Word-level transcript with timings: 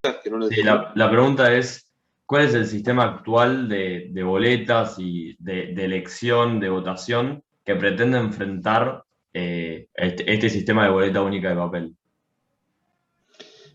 pregunta? 0.00 0.20
Que 0.22 0.30
no 0.30 0.48
sí, 0.48 0.62
la, 0.62 1.10
pregunta 1.10 1.54
es, 1.54 1.90
¿cuál 2.26 2.46
es 2.46 2.54
el 2.54 2.66
sistema 2.66 3.04
actual 3.04 3.68
de, 3.68 4.22
boletas 4.22 4.96
y 4.98 5.36
de, 5.38 5.72
elección, 5.72 6.60
de 6.60 6.68
votación, 6.68 7.42
que 7.64 7.74
pretende 7.76 8.18
enfrentar 8.18 9.04
eh, 9.32 9.88
este, 9.94 10.32
este, 10.32 10.48
sistema 10.48 10.84
de 10.84 10.90
boleta 10.90 11.22
única 11.22 11.50
de 11.50 11.56
papel? 11.56 11.94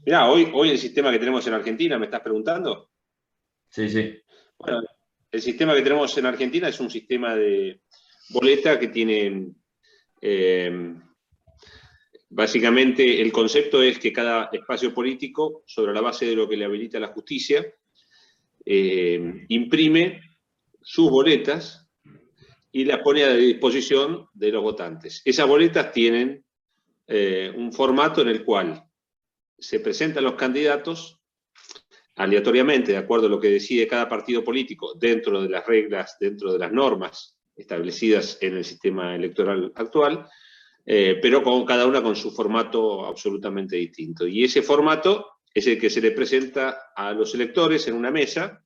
Mirá, 0.06 0.30
hoy, 0.30 0.52
hoy 0.54 0.72
el 0.72 0.78
sistema 0.78 1.12
que 1.12 1.20
tenemos 1.20 1.46
en 1.48 1.54
Argentina, 1.54 1.98
¿me 1.98 2.06
estás 2.06 2.22
preguntando? 2.22 2.90
Sí, 3.70 3.90
sí. 3.90 4.20
Bueno, 4.58 4.82
el 5.32 5.42
sistema 5.42 5.74
que 5.74 5.82
tenemos 5.82 6.18
en 6.18 6.26
Argentina 6.26 6.68
es 6.68 6.80
un 6.80 6.90
sistema 6.90 7.36
de 7.36 7.82
boleta 8.30 8.80
que 8.80 8.88
tiene... 8.90 9.52
Eh, 10.22 10.96
básicamente 12.34 13.22
el 13.22 13.32
concepto 13.32 13.82
es 13.82 14.00
que 14.00 14.12
cada 14.12 14.50
espacio 14.52 14.94
político, 14.94 15.64
sobre 15.68 15.94
la 15.94 16.02
base 16.02 16.26
de 16.26 16.36
lo 16.36 16.50
que 16.50 16.58
le 16.58 16.66
habilita 16.66 17.00
la 17.00 17.14
justicia, 17.14 17.64
eh, 18.66 19.46
imprime 19.50 20.22
sus 20.82 21.10
boletas 21.10 21.88
y 22.72 22.86
las 22.86 23.00
pone 23.00 23.24
a 23.24 23.34
disposición 23.34 24.28
de 24.34 24.52
los 24.52 24.64
votantes. 24.64 25.22
Esas 25.24 25.48
boletas 25.48 25.92
tienen 25.92 26.44
eh, 27.08 27.54
un 27.56 27.72
formato 27.72 28.22
en 28.22 28.30
el 28.30 28.44
cual 28.44 28.84
se 29.60 29.80
presentan 29.80 30.24
los 30.24 30.34
candidatos 30.34 31.20
aleatoriamente, 32.16 32.94
de 32.94 32.98
acuerdo 32.98 33.28
a 33.28 33.30
lo 33.30 33.40
que 33.40 33.50
decide 33.50 33.88
cada 33.88 34.10
partido 34.10 34.44
político, 34.44 34.94
dentro 34.96 35.42
de 35.42 35.50
las 35.50 35.66
reglas, 35.68 36.18
dentro 36.20 36.52
de 36.52 36.60
las 36.60 36.72
normas 36.72 37.38
establecidas 37.56 38.40
en 38.42 38.58
el 38.58 38.66
sistema 38.66 39.16
electoral 39.16 39.72
actual, 39.76 40.28
eh, 40.86 41.20
pero 41.22 41.42
con 41.42 41.66
cada 41.66 41.86
una 41.86 42.02
con 42.02 42.16
su 42.16 42.32
formato 42.32 43.06
absolutamente 43.06 43.76
distinto. 43.78 44.28
Y 44.28 44.44
ese 44.44 44.62
formato 44.62 45.40
es 45.54 45.68
el 45.68 45.80
que 45.80 45.90
se 45.90 46.02
le 46.02 46.12
presenta 46.12 46.92
a 46.96 47.14
los 47.14 47.34
electores 47.36 47.88
en 47.88 47.96
una 47.96 48.12
mesa 48.12 48.64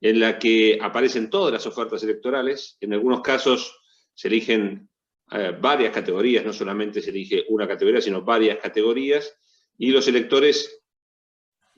en 0.00 0.20
la 0.20 0.38
que 0.38 0.78
aparecen 0.80 1.30
todas 1.30 1.52
las 1.52 1.66
ofertas 1.66 2.02
electorales. 2.02 2.76
En 2.80 2.92
algunos 2.92 3.22
casos 3.22 3.80
se 4.12 4.28
eligen 4.28 4.88
eh, 5.32 5.56
varias 5.58 5.92
categorías, 5.92 6.44
no 6.44 6.52
solamente 6.52 7.00
se 7.00 7.10
elige 7.10 7.44
una 7.48 7.66
categoría, 7.66 8.00
sino 8.00 8.22
varias 8.22 8.58
categorías, 8.58 9.34
y 9.78 9.90
los 9.90 10.06
electores 10.06 10.82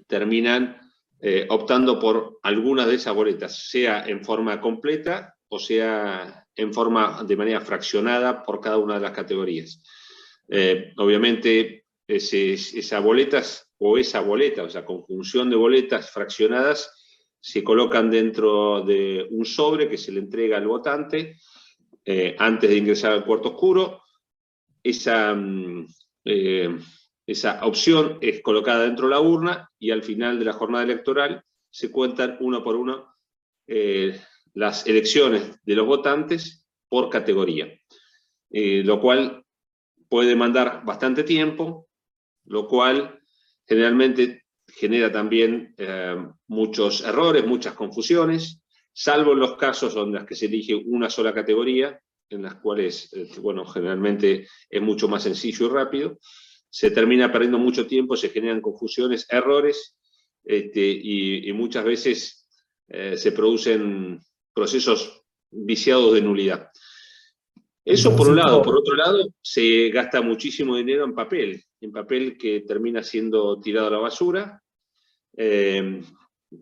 terminan 0.06 0.80
eh, 1.20 1.46
optando 1.48 1.98
por 1.98 2.40
alguna 2.42 2.84
de 2.84 2.96
esas 2.96 3.14
boletas, 3.14 3.68
sea 3.70 4.06
en 4.06 4.24
forma 4.24 4.60
completa 4.60 5.35
o 5.48 5.58
sea 5.58 6.46
en 6.54 6.72
forma 6.72 7.22
de 7.24 7.36
manera 7.36 7.60
fraccionada 7.60 8.42
por 8.42 8.60
cada 8.60 8.78
una 8.78 8.94
de 8.94 9.00
las 9.00 9.12
categorías. 9.12 9.82
Eh, 10.48 10.92
obviamente, 10.96 11.84
esas 12.06 13.02
boletas 13.02 13.68
o 13.78 13.98
esa 13.98 14.20
boleta, 14.20 14.62
o 14.62 14.70
sea, 14.70 14.84
conjunción 14.84 15.50
de 15.50 15.56
boletas 15.56 16.10
fraccionadas, 16.10 16.92
se 17.40 17.62
colocan 17.62 18.10
dentro 18.10 18.82
de 18.82 19.26
un 19.30 19.44
sobre 19.44 19.88
que 19.88 19.98
se 19.98 20.12
le 20.12 20.20
entrega 20.20 20.56
al 20.56 20.66
votante 20.66 21.36
eh, 22.04 22.34
antes 22.38 22.70
de 22.70 22.76
ingresar 22.76 23.12
al 23.12 23.24
cuarto 23.24 23.50
oscuro. 23.50 24.02
Esa, 24.82 25.34
mm, 25.34 25.86
esa 27.26 27.64
opción 27.66 28.18
es 28.20 28.40
colocada 28.40 28.84
dentro 28.84 29.06
de 29.06 29.14
la 29.14 29.20
urna 29.20 29.70
y 29.78 29.90
al 29.90 30.02
final 30.02 30.38
de 30.38 30.44
la 30.44 30.52
jornada 30.52 30.84
electoral 30.84 31.44
se 31.70 31.90
cuentan 31.90 32.38
uno 32.40 32.64
por 32.64 32.76
uno 32.76 33.14
eh, 33.66 34.18
las 34.56 34.86
elecciones 34.86 35.58
de 35.64 35.74
los 35.74 35.86
votantes 35.86 36.66
por 36.88 37.10
categoría, 37.10 37.78
eh, 38.50 38.82
lo 38.82 39.00
cual 39.00 39.44
puede 40.08 40.30
demandar 40.30 40.82
bastante 40.82 41.24
tiempo, 41.24 41.88
lo 42.46 42.66
cual 42.66 43.20
generalmente 43.66 44.44
genera 44.66 45.12
también 45.12 45.74
eh, 45.76 46.16
muchos 46.46 47.02
errores, 47.02 47.46
muchas 47.46 47.74
confusiones, 47.74 48.62
salvo 48.94 49.34
en 49.34 49.40
los 49.40 49.56
casos 49.56 49.94
donde 49.94 50.20
las 50.20 50.26
que 50.26 50.34
se 50.34 50.46
elige 50.46 50.74
una 50.74 51.10
sola 51.10 51.34
categoría, 51.34 52.00
en 52.30 52.42
las 52.42 52.54
cuales, 52.54 53.10
bueno, 53.42 53.66
generalmente 53.66 54.48
es 54.70 54.82
mucho 54.82 55.06
más 55.06 55.24
sencillo 55.24 55.66
y 55.66 55.68
rápido, 55.68 56.18
se 56.70 56.90
termina 56.90 57.30
perdiendo 57.30 57.58
mucho 57.58 57.86
tiempo, 57.86 58.16
se 58.16 58.30
generan 58.30 58.62
confusiones, 58.62 59.26
errores, 59.28 59.96
este, 60.42 60.80
y, 60.80 61.52
muchas 61.52 61.84
veces 61.84 62.48
eh, 62.88 63.16
se 63.16 63.32
producen 63.32 64.20
procesos 64.56 65.22
viciados 65.50 66.14
de 66.14 66.22
nulidad. 66.22 66.70
Eso 67.84 68.16
por 68.16 68.28
un 68.28 68.36
lado. 68.36 68.62
Por 68.62 68.78
otro 68.78 68.96
lado, 68.96 69.28
se 69.42 69.90
gasta 69.90 70.22
muchísimo 70.22 70.76
dinero 70.76 71.04
en 71.04 71.14
papel, 71.14 71.62
en 71.80 71.92
papel 71.92 72.36
que 72.36 72.62
termina 72.62 73.02
siendo 73.02 73.60
tirado 73.60 73.88
a 73.88 73.90
la 73.90 73.98
basura, 73.98 74.62
eh, 75.36 76.00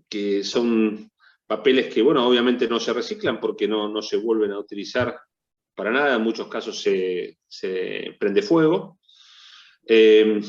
que 0.09 0.43
son 0.43 1.10
papeles 1.47 1.93
que, 1.94 2.03
bueno, 2.03 2.27
obviamente 2.27 2.69
no 2.69 2.81
se 2.81 2.93
reciclan 2.93 3.41
porque 3.41 3.69
no, 3.69 3.88
no 3.88 4.03
se 4.03 4.16
vuelven 4.16 4.50
a 4.50 4.59
utilizar 4.59 5.16
para 5.75 5.93
nada, 5.93 6.16
en 6.16 6.22
muchos 6.22 6.49
casos 6.49 6.81
se, 6.81 7.38
se 7.49 8.16
prende 8.19 8.43
fuego, 8.43 8.99
Em, 9.87 10.43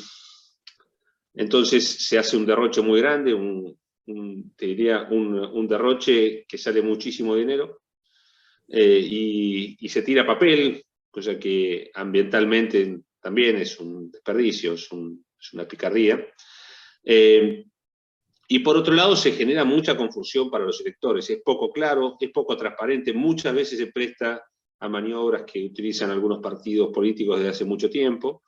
entonces 1.34 2.08
se 2.08 2.18
hace 2.18 2.38
un 2.38 2.46
derroche 2.46 2.82
muy 2.82 3.02
grande, 3.02 3.34
un, 3.34 3.78
te 4.06 4.66
diría 4.66 5.08
un, 5.10 5.68
derroche 5.68 6.46
que 6.48 6.58
sale 6.58 6.82
muchísimo 6.82 7.36
dinero 7.36 7.82
eh, 8.68 9.00
y, 9.80 9.90
se 9.90 10.02
tira 10.02 10.26
papel, 10.26 10.84
cosa 11.10 11.40
que 11.40 11.90
ambientalmente 11.94 13.02
también 13.20 13.58
es 13.58 13.80
un 13.80 14.12
desperdicio, 14.12 14.74
es, 14.74 14.90
una 14.92 15.68
picardía. 15.68 16.26
Em, 17.04 17.64
y 18.48 18.60
por 18.60 18.78
otro 18.78 18.94
lado 18.94 19.16
se 19.16 19.32
genera 19.32 19.64
mucha 19.64 19.98
confusión 19.98 20.52
para 20.52 20.66
los 20.66 20.82
electores, 20.82 21.30
es 21.30 21.42
poco 21.44 21.72
claro, 21.72 22.16
es 22.20 22.32
poco 22.32 22.56
transparente, 22.56 23.14
muchas 23.14 23.56
veces 23.56 23.80
se 23.80 23.88
presta 23.88 24.44
a 24.80 24.90
maniobras 24.90 25.44
que 25.44 25.64
utilizan 25.64 26.12
algunos 26.12 26.40
partidos 26.40 26.92
políticos 26.94 27.38
desde 27.38 27.50
hace 27.50 27.66
mucho 27.66 27.90
tiempo, 27.90 28.44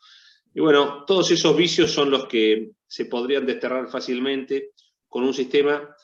y 0.53 0.59
bueno, 0.59 1.03
todos 1.05 1.29
esos 1.31 1.55
vicios 1.55 1.91
son 1.91 2.11
los 2.11 2.27
que 2.27 2.71
se 2.85 3.05
podrían 3.05 3.45
desterrar 3.45 3.89
fácilmente 3.89 4.71
con 5.07 5.23
un 5.23 5.33
sistema 5.33 5.95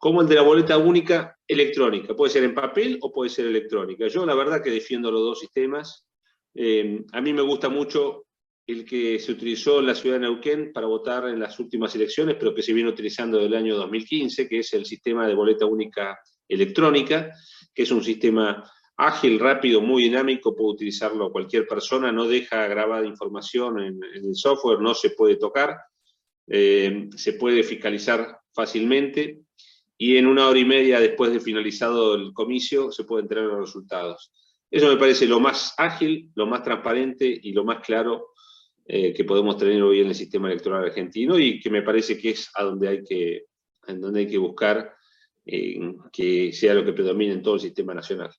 como 0.00 0.22
el 0.22 0.28
de 0.28 0.34
la 0.34 0.42
boleta 0.42 0.78
única 0.78 1.36
electrónica. 1.46 2.16
Puede 2.16 2.32
ser 2.32 2.44
en 2.44 2.54
papel 2.54 2.98
o 3.02 3.12
puede 3.12 3.28
ser 3.28 3.46
electrónica. 3.46 4.08
Yo 4.08 4.24
la 4.24 4.34
verdad 4.34 4.62
que 4.62 4.70
defiendo 4.70 5.10
los 5.10 5.20
dos 5.20 5.40
sistemas. 5.40 6.06
Eh, 6.54 7.04
a 7.12 7.20
mí 7.20 7.32
me 7.32 7.42
gusta 7.42 7.68
mucho 7.68 8.24
el 8.66 8.84
que 8.84 9.18
se 9.18 9.32
utilizó 9.32 9.80
en 9.80 9.86
la 9.86 9.94
ciudad 9.94 10.16
de 10.16 10.22
Neuquén 10.22 10.72
para 10.72 10.86
votar 10.86 11.28
en 11.28 11.38
las 11.38 11.58
últimas 11.58 11.94
elecciones, 11.94 12.36
pero 12.38 12.54
que 12.54 12.62
se 12.62 12.72
viene 12.72 12.88
utilizando 12.88 13.36
desde 13.36 13.48
el 13.48 13.62
año 13.62 13.76
2015, 13.76 14.48
que 14.48 14.60
es 14.60 14.72
el 14.72 14.86
sistema 14.86 15.26
de 15.26 15.34
boleta 15.34 15.66
única 15.66 16.18
electrónica, 16.48 17.32
que 17.74 17.82
es 17.82 17.90
un 17.90 18.02
sistema 18.02 18.64
ágil, 18.96 19.38
rápido, 19.38 19.80
muy 19.80 20.04
dinámico, 20.04 20.54
puede 20.54 20.74
utilizarlo 20.74 21.32
cualquier 21.32 21.66
persona, 21.66 22.12
no 22.12 22.26
deja 22.26 22.66
grabada 22.68 23.06
información 23.06 23.80
en, 23.80 24.00
el 24.14 24.34
software, 24.34 24.80
no 24.80 24.94
se 24.94 25.10
puede 25.10 25.36
tocar, 25.36 25.76
eh, 26.46 27.08
se 27.16 27.34
puede 27.34 27.62
fiscalizar 27.62 28.39
fácilmente 28.52 29.40
y 29.96 30.16
en 30.16 30.26
una 30.26 30.48
hora 30.48 30.58
y 30.58 30.64
media 30.64 31.00
después 31.00 31.32
de 31.32 31.40
finalizado 31.40 32.14
el 32.14 32.32
comicio 32.32 32.90
se 32.90 33.04
pueden 33.04 33.28
tener 33.28 33.44
los 33.44 33.60
resultados. 33.60 34.32
Eso 34.70 34.88
me 34.88 34.96
parece 34.96 35.26
lo 35.26 35.40
más 35.40 35.74
ágil, 35.76 36.30
lo 36.34 36.46
más 36.46 36.62
transparente 36.62 37.40
y 37.42 37.52
lo 37.52 37.64
más 37.64 37.80
claro 37.80 38.28
eh, 38.86 39.12
que 39.12 39.24
podemos 39.24 39.56
tener 39.56 39.82
hoy 39.82 40.00
en 40.00 40.08
el 40.08 40.14
sistema 40.14 40.48
electoral 40.48 40.84
argentino 40.84 41.38
y 41.38 41.60
que 41.60 41.70
me 41.70 41.82
parece 41.82 42.18
que 42.18 42.30
es 42.30 42.50
a 42.54 42.64
donde 42.64 42.88
hay 42.88 43.02
que, 43.02 43.44
en 43.86 44.00
donde 44.00 44.20
hay 44.20 44.26
que 44.26 44.38
buscar 44.38 44.94
eh, 45.44 45.78
que 46.12 46.52
sea 46.52 46.74
lo 46.74 46.84
que 46.84 46.92
predomine 46.92 47.32
en 47.32 47.42
todo 47.42 47.54
el 47.54 47.60
sistema 47.60 47.94
nacional 47.94 48.30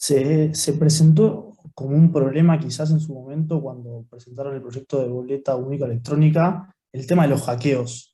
se, 0.00 0.72
presentó 0.78 1.52
como 1.74 1.94
un 1.94 2.10
problema 2.10 2.58
quizás 2.58 2.90
en 2.90 3.00
su 3.00 3.12
momento 3.12 3.60
cuando 3.60 4.06
presentaron 4.08 4.54
el 4.54 4.62
proyecto 4.62 5.00
de 5.00 5.08
boleta 5.08 5.56
única 5.56 5.84
electrónica, 5.84 6.74
el 6.90 7.06
tema 7.06 7.24
de 7.24 7.28
los 7.28 7.42
hackeos. 7.42 8.09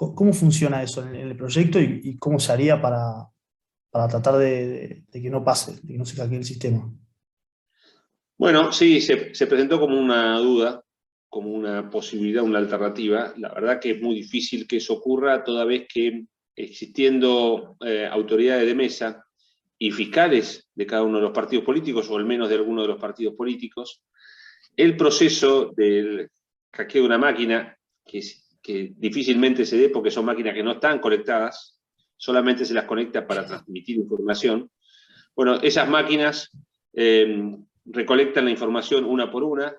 ¿Cómo 0.00 0.32
funciona 0.32 0.82
eso 0.82 1.06
en 1.06 1.14
el 1.14 1.36
proyecto 1.36 1.78
y, 1.78 2.16
cómo 2.18 2.40
se 2.40 2.52
haría 2.52 2.80
para, 2.80 3.28
tratar 4.08 4.38
de, 4.38 5.04
que 5.12 5.28
no 5.28 5.44
pase, 5.44 5.78
de 5.82 5.92
que 5.92 5.98
no 5.98 6.06
se 6.06 6.16
hackee 6.16 6.38
el 6.38 6.44
sistema? 6.44 6.90
Bueno, 8.38 8.72
sí, 8.72 9.02
se, 9.02 9.46
presentó 9.46 9.78
como 9.78 10.00
una 10.00 10.38
duda, 10.38 10.82
como 11.28 11.50
una 11.50 11.90
posibilidad, 11.90 12.42
una 12.42 12.60
alternativa. 12.60 13.34
La 13.36 13.52
verdad 13.52 13.78
que 13.78 13.90
es 13.90 14.00
muy 14.00 14.14
difícil 14.14 14.66
que 14.66 14.78
eso 14.78 14.94
ocurra 14.94 15.44
toda 15.44 15.66
vez 15.66 15.86
que 15.92 16.24
existiendo 16.56 17.76
eh, 17.84 18.08
autoridades 18.10 18.66
de 18.66 18.74
mesa 18.74 19.22
y 19.78 19.90
fiscales 19.90 20.70
de 20.74 20.86
cada 20.86 21.02
uno 21.02 21.18
de 21.18 21.24
los 21.24 21.32
partidos 21.32 21.66
políticos, 21.66 22.08
o 22.08 22.16
al 22.16 22.24
menos 22.24 22.48
de 22.48 22.54
alguno 22.54 22.80
de 22.80 22.88
los 22.88 22.98
partidos 22.98 23.34
políticos, 23.34 24.02
el 24.76 24.96
proceso 24.96 25.72
del 25.76 26.30
hackeo 26.72 27.02
de 27.02 27.06
una 27.06 27.18
máquina, 27.18 27.76
que, 28.06 28.22
que 28.70 28.92
difícilmente 28.96 29.66
se 29.66 29.76
dé 29.76 29.88
porque 29.88 30.10
son 30.10 30.24
máquinas 30.24 30.54
que 30.54 30.62
no 30.62 30.72
están 30.72 31.00
conectadas, 31.00 31.80
solamente 32.16 32.64
se 32.64 32.74
las 32.74 32.84
conecta 32.84 33.26
para 33.26 33.44
transmitir 33.44 33.96
información. 33.96 34.70
Bueno, 35.34 35.56
esas 35.60 35.88
máquinas 35.88 36.50
eh, 36.92 37.56
recolectan 37.84 38.44
la 38.44 38.52
información 38.52 39.04
una 39.04 39.30
por 39.30 39.42
una, 39.42 39.76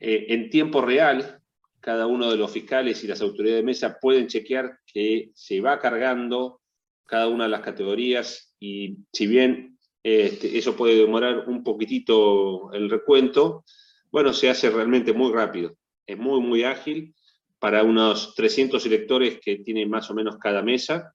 eh, 0.00 0.26
en 0.30 0.50
tiempo 0.50 0.80
real, 0.80 1.40
cada 1.80 2.06
uno 2.06 2.30
de 2.30 2.36
los 2.36 2.50
fiscales 2.50 3.04
y 3.04 3.06
las 3.06 3.20
autoridades 3.20 3.60
de 3.60 3.66
mesa 3.66 3.98
pueden 4.00 4.26
chequear 4.26 4.80
que 4.84 5.30
se 5.34 5.60
va 5.60 5.78
cargando 5.78 6.60
cada 7.06 7.28
una 7.28 7.44
de 7.44 7.50
las 7.50 7.60
categorías 7.60 8.54
y 8.58 8.96
si 9.12 9.26
bien 9.28 9.78
este, 10.02 10.58
eso 10.58 10.74
puede 10.74 10.96
demorar 10.96 11.48
un 11.48 11.62
poquitito 11.62 12.72
el 12.72 12.90
recuento, 12.90 13.64
bueno, 14.10 14.32
se 14.32 14.50
hace 14.50 14.70
realmente 14.70 15.12
muy 15.12 15.32
rápido, 15.32 15.76
es 16.06 16.18
muy, 16.18 16.40
muy 16.40 16.64
ágil 16.64 17.14
para 17.58 17.82
unos 17.82 18.34
300 18.34 18.84
electores 18.86 19.40
que 19.40 19.56
tiene 19.56 19.86
más 19.86 20.10
o 20.10 20.14
menos 20.14 20.36
cada 20.38 20.62
mesa, 20.62 21.12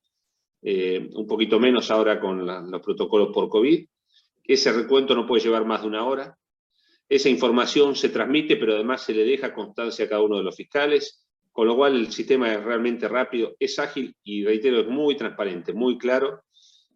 eh, 0.62 1.10
un 1.13 1.28
poquito 1.28 1.60
menos 1.60 1.92
ahora 1.92 2.19
con 2.19 2.45
los 2.45 2.81
protocolos 2.81 3.34
por 3.34 3.50
COVID. 3.50 3.86
Ese 4.45 4.72
recuento 4.72 5.16
no 5.16 5.25
puede 5.25 5.44
llevar 5.44 5.66
más 5.66 5.81
de 5.81 5.88
una 5.88 6.06
hora. 6.06 6.38
Esa 7.07 7.30
información 7.30 7.95
se 7.95 8.10
transmite, 8.10 8.57
pero 8.57 8.74
además 8.74 9.01
se 9.01 9.13
le 9.13 9.24
deja 9.24 9.54
constancia 9.54 10.06
a 10.06 10.10
cada 10.10 10.22
uno 10.22 10.38
de 10.38 10.44
los 10.44 10.56
fiscales, 10.56 11.25
con 11.51 11.68
lo 11.68 11.75
cual 11.75 11.95
el 11.95 12.12
sistema 12.12 12.51
es 12.54 12.63
realmente 12.63 13.07
rápido, 13.07 13.56
es 13.60 13.78
ágil 13.78 14.16
y, 14.24 14.44
reitero, 14.44 14.80
es 14.80 14.88
muy 14.88 15.16
transparente, 15.16 15.74
muy 15.74 15.98
claro. 15.98 16.44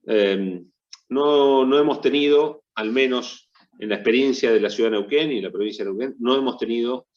Eh, 0.08 0.62
no, 1.10 1.66
no 1.66 1.78
hemos 1.78 2.02
tenido, 2.02 2.64
al 2.76 2.92
menos 2.92 3.50
en 3.80 3.90
la 3.90 3.96
experiencia 3.96 4.52
de 4.52 4.60
la 4.60 4.70
ciudad 4.70 4.92
de 4.92 4.98
Neuquén 4.98 5.32
y 5.32 5.42
la 5.42 5.52
provincia 5.52 5.86
de 5.86 5.92
Neuquén, 5.92 6.16
no 6.20 6.36
hemos 6.36 6.58
tenido 6.58 7.08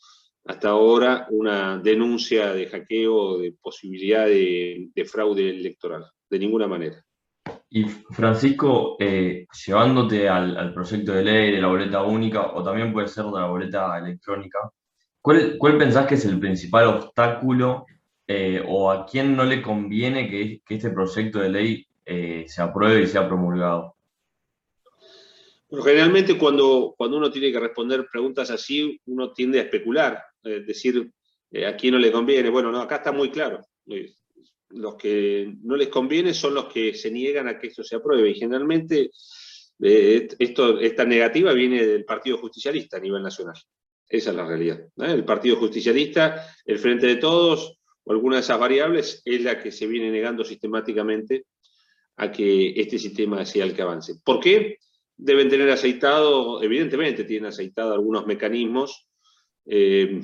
hasta 0.51 0.71
ahora 0.71 1.29
una 1.31 1.79
denuncia 1.79 2.53
de 2.53 2.67
hackeo 2.67 3.39
de 3.39 3.53
posibilidad 3.53 4.27
de, 4.27 4.91
fraude 5.09 5.49
electoral, 5.49 6.05
de 6.29 6.39
ninguna 6.41 6.67
manera. 6.67 7.05
Y 7.71 7.85
Francisco, 7.85 8.97
eh, 8.99 9.47
llevándote 9.65 10.29
al, 10.29 10.75
proyecto 10.75 11.13
de 11.13 11.23
ley 11.23 11.53
de 11.53 11.61
la 11.61 11.69
boleta 11.69 12.03
única, 12.03 12.53
o 12.53 12.65
también 12.65 12.93
puede 12.93 13.07
ser 13.07 13.27
de 13.27 13.41
la 13.41 13.47
boleta 13.47 13.97
electrónica, 13.97 14.59
¿cuál, 15.23 15.57
cuál 15.57 15.79
pensás 15.79 16.07
que 16.09 16.17
es 16.17 16.25
el 16.25 16.41
principal 16.41 16.87
obstáculo 16.87 17.87
eh, 18.27 18.61
o 18.67 18.91
a 18.91 19.07
quién 19.07 19.37
no 19.37 19.45
le 19.45 19.63
conviene 19.63 20.29
que, 20.29 20.63
que 20.67 20.75
este 20.75 20.91
proyecto 20.91 21.39
de 21.39 21.49
ley 21.49 21.87
eh, 22.05 22.45
se 22.49 22.61
apruebe 22.61 23.03
y 23.03 23.07
sea 23.07 23.29
promulgado? 23.29 23.95
Bueno, 25.71 25.85
generalmente 25.85 26.37
cuando, 26.37 26.95
cuando 26.99 27.17
uno 27.17 27.31
tiene 27.31 27.53
que 27.53 27.61
responder 27.61 28.07
preguntas 28.11 28.51
así, 28.51 29.01
uno 29.07 29.33
tiende 29.33 29.61
a 29.61 29.63
especular, 29.63 30.21
es 30.43 30.67
decir, 30.67 31.11
eh, 31.53 31.65
a 31.65 31.77
quién 31.77 31.95
no 31.95 32.01
le 32.01 32.11
conviene. 32.11 32.51
Bueno, 32.51 32.73
no, 32.73 32.81
acá 32.81 32.97
está 32.97 33.13
muy 33.13 33.31
claro. 33.31 33.61
Los 34.71 34.97
que 34.97 35.53
no 35.63 35.77
les 35.77 35.89
conviene 35.89 36.35
son 36.35 36.55
los 36.55 36.67
que 36.67 36.95
se 36.95 37.11
niegan 37.11 37.47
a 37.47 37.59
que 37.59 37.69
esto 37.69 37.85
se 37.85 37.97
apruebe. 37.97 38.31
Y 38.31 38.35
generalmente 38.35 39.11
eh, 39.81 40.29
esta 40.39 41.05
negativa 41.05 41.53
viene 41.53 41.87
del 41.87 42.05
Partido 42.05 42.39
Justicialista 42.39 42.97
a 42.97 43.01
nivel 43.01 43.23
nacional. 43.23 43.57
Esa 44.09 44.31
es 44.31 44.37
la 44.37 44.47
realidad. 44.47 44.81
El 44.97 45.25
Partido 45.25 45.57
Justicialista, 45.57 46.53
el 46.65 46.81
Frente 46.81 47.07
de 47.07 47.17
Todos, 47.17 47.79
o 48.03 48.13
alguna 48.13 48.37
de 48.37 48.43
esas 48.43 48.59
variables, 48.59 49.23
es 49.25 49.41
la 49.43 49.61
que 49.61 49.71
se 49.71 49.87
viene 49.87 50.11
negando 50.11 50.45
sistemáticamente 50.45 51.47
a 52.17 52.31
que 52.33 52.73
este 52.77 52.99
sistema 52.99 53.45
sea 53.47 53.65
el 53.65 53.75
que 53.75 53.83
avance. 53.83 54.15
¿Por 54.25 54.41
qué? 54.41 54.79
Deben 55.23 55.51
tener 55.51 55.69
aceitado, 55.71 56.63
evidentemente 56.63 57.25
tienen 57.25 57.49
aceitado 57.49 57.93
algunos 57.93 58.27
mecanismos. 58.27 59.07
Eh, 59.67 60.23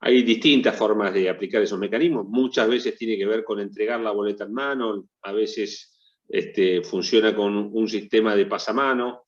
hay 0.00 0.22
distintas 0.24 0.76
formas 0.76 1.14
de 1.14 1.30
aplicar 1.30 1.62
esos 1.62 1.78
mecanismos. 1.78 2.26
Muchas 2.26 2.68
veces 2.68 2.96
tiene 2.96 3.16
que 3.16 3.26
ver 3.26 3.44
con 3.44 3.60
entregar 3.60 4.00
la 4.00 4.10
boleta 4.10 4.44
en 4.44 4.52
mano, 4.52 5.08
a 5.22 5.32
veces 5.32 5.92
este, 6.28 6.82
funciona 6.82 7.36
con 7.36 7.54
un 7.72 7.88
sistema 7.88 8.34
de 8.34 8.46
pasamano, 8.46 9.26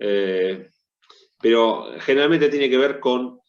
eh, 0.00 0.70
pero 1.42 1.88
generalmente 2.00 2.48
tiene 2.48 2.70
que 2.70 2.78
ver 2.78 3.00
con, 3.00 3.40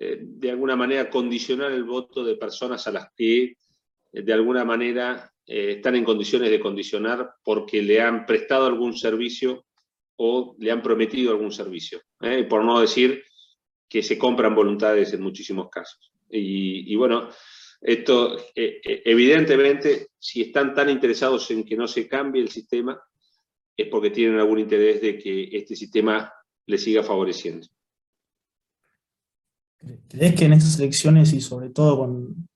eh, 0.00 0.18
de 0.20 0.50
alguna 0.50 0.74
manera, 0.74 1.08
condicionar 1.08 1.70
el 1.70 1.84
voto 1.84 2.24
de 2.24 2.34
personas 2.34 2.84
a 2.88 2.92
las 2.92 3.12
que, 3.14 3.54
de 4.10 4.32
alguna 4.32 4.64
manera, 4.64 5.30
eh, 5.46 5.74
están 5.76 5.94
en 5.94 6.04
condiciones 6.04 6.50
de 6.50 6.58
condicionar 6.58 7.34
porque 7.44 7.80
le 7.80 8.00
han 8.00 8.26
prestado 8.26 8.66
algún 8.66 8.96
servicio 8.96 9.65
o 10.16 10.56
le 10.58 10.70
han 10.70 10.82
prometido 10.82 11.30
algún 11.30 11.52
servicio, 11.52 12.00
¿eh? 12.20 12.44
por 12.44 12.64
no 12.64 12.80
decir 12.80 13.22
que 13.88 14.02
se 14.02 14.18
compran 14.18 14.54
voluntades 14.54 15.12
en 15.12 15.22
muchísimos 15.22 15.68
casos. 15.70 16.12
Y, 16.28 16.94
bueno, 16.96 17.28
esto 17.80 18.36
eh, 18.54 18.80
evidentemente, 19.04 20.08
si 20.18 20.42
están 20.42 20.74
tan 20.74 20.90
interesados 20.90 21.50
en 21.50 21.64
que 21.64 21.76
no 21.76 21.86
se 21.86 22.08
cambie 22.08 22.42
el 22.42 22.50
sistema, 22.50 23.00
es 23.76 23.88
porque 23.88 24.10
tienen 24.10 24.40
algún 24.40 24.58
interés 24.58 25.00
de 25.00 25.18
que 25.18 25.48
este 25.52 25.76
sistema 25.76 26.32
le 26.66 26.78
siga 26.78 27.02
favoreciendo. 27.02 27.68
¿Crees 30.08 30.34
que 30.34 30.46
en 30.46 30.54
estas 30.54 30.78
elecciones 30.78 31.32
y 31.32 31.40
sobre 31.40 31.70
todo 31.70 31.98
con, 31.98 32.48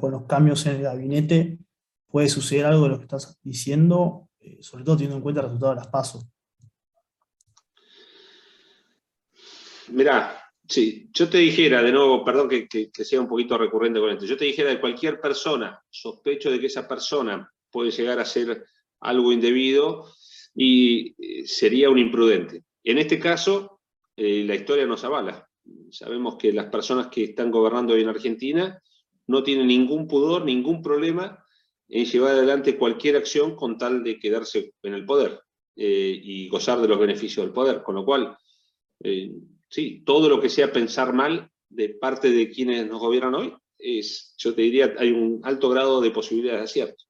con 0.00 0.10
los 0.10 0.24
cambios 0.26 0.66
en 0.66 0.76
el 0.76 0.82
gabinete 0.82 1.58
puede 2.06 2.28
suceder 2.28 2.66
algo 2.66 2.84
de 2.84 2.88
lo 2.90 2.98
que 2.98 3.04
estás 3.04 3.38
diciendo, 3.42 4.28
eh, 4.40 4.58
sobre 4.60 4.84
todo 4.84 4.96
teniendo 4.96 5.16
en 5.16 5.22
cuenta 5.22 5.40
el 5.40 5.46
resultado 5.46 5.72
de 5.72 5.80
las 5.80 5.88
pasos. 5.88 6.26
Mirá, 9.88 10.42
sí, 10.68 11.08
yo 11.12 11.28
te 11.28 11.38
dijera, 11.38 11.82
de 11.82 11.92
nuevo, 11.92 12.24
perdón 12.24 12.48
que, 12.48 12.90
sea 12.92 13.20
un 13.20 13.28
poquito 13.28 13.56
recurrente 13.56 14.00
con 14.00 14.10
esto, 14.10 14.26
yo 14.26 14.36
te 14.36 14.44
dijera 14.44 14.70
de 14.70 14.80
cualquier 14.80 15.20
persona, 15.20 15.80
sospecho 15.88 16.50
de 16.50 16.58
que 16.58 16.66
esa 16.66 16.88
persona 16.88 17.50
puede 17.70 17.90
llegar 17.90 18.18
a 18.18 18.22
hacer 18.22 18.64
algo 19.00 19.32
indebido 19.32 20.06
y 20.54 21.14
eh, 21.18 21.46
sería 21.46 21.90
un 21.90 21.98
imprudente. 21.98 22.64
En 22.82 22.98
este 22.98 23.18
caso, 23.18 23.80
eh, 24.16 24.44
la 24.44 24.54
historia 24.54 24.86
nos 24.86 25.04
avala. 25.04 25.48
Sabemos 25.90 26.36
que 26.36 26.52
las 26.52 26.66
personas 26.66 27.08
que 27.08 27.24
están 27.24 27.50
gobernando 27.50 27.94
hoy 27.94 28.02
en 28.02 28.08
Argentina 28.08 28.80
no 29.26 29.42
tienen 29.42 29.66
ningún 29.66 30.06
pudor, 30.06 30.44
ningún 30.44 30.82
problema 30.82 31.44
en 31.88 32.04
llevar 32.04 32.32
adelante 32.32 32.76
cualquier 32.76 33.16
acción 33.16 33.54
con 33.54 33.76
tal 33.78 34.02
de 34.02 34.18
quedarse 34.18 34.72
en 34.82 34.94
el 34.94 35.04
poder 35.04 35.40
eh, 35.76 36.20
y 36.22 36.48
gozar 36.48 36.80
de 36.80 36.88
los 36.88 36.98
beneficios 36.98 37.44
del 37.44 37.52
poder. 37.52 37.82
Con 37.82 37.96
lo 37.96 38.04
cual, 38.04 38.36
sí, 39.76 40.02
todo 40.06 40.30
lo 40.30 40.40
que 40.40 40.48
sea 40.48 40.72
pensar 40.72 41.12
mal 41.12 41.50
de 41.68 41.90
parte 41.90 42.30
de 42.30 42.48
quienes 42.48 42.86
nos 42.86 42.98
gobiernan 42.98 43.34
hoy, 43.34 43.54
es, 43.78 44.34
yo 44.38 44.54
te 44.54 44.62
diría, 44.62 44.94
hay 44.98 45.10
un 45.10 45.42
alto 45.44 45.68
grado 45.68 46.00
de 46.00 46.10
posibilidades 46.12 46.60
de 46.60 46.64
acierto. 46.64 47.04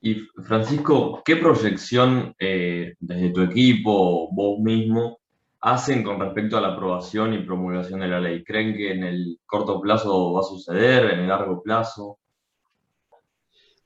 Y 0.00 0.16
Francisco, 0.44 1.22
¿qué 1.24 1.36
proyección 1.36 2.34
eh, 2.36 2.94
desde 2.98 3.30
tu 3.30 3.42
equipo, 3.42 4.28
vos 4.32 4.58
mismo, 4.58 5.20
hacen 5.60 6.02
con 6.02 6.18
respecto 6.18 6.58
a 6.58 6.60
la 6.60 6.72
aprobación 6.72 7.32
y 7.32 7.44
promulgación 7.44 8.00
de 8.00 8.08
la 8.08 8.18
ley? 8.18 8.42
¿Creen 8.42 8.76
que 8.76 8.90
en 8.90 9.04
el 9.04 9.38
corto 9.46 9.80
plazo 9.80 10.32
va 10.32 10.40
a 10.40 10.42
suceder, 10.42 11.12
en 11.12 11.20
el 11.20 11.28
largo 11.28 11.62
plazo? 11.62 12.18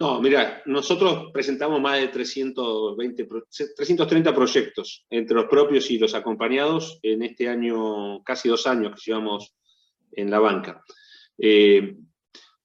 No, 0.01 0.21
mira, 0.21 0.63
nosotros 0.67 1.33
presentamos 1.33 1.81
más 1.81 2.01
de 2.01 2.09
320, 2.09 3.29
330 3.75 4.33
proyectos, 4.33 5.05
entre 5.11 5.35
los 5.35 5.47
propios 5.47 5.91
y 5.91 5.99
los 5.99 6.15
acompañados, 6.15 7.01
en 7.03 7.23
este 7.25 7.49
año, 7.49 8.23
casi 8.23 8.49
dos 8.49 8.69
años 8.69 8.93
que 8.95 9.11
llevamos 9.11 9.55
en 10.13 10.31
la 10.31 10.39
banca. 10.39 10.85
Eh, 11.37 11.97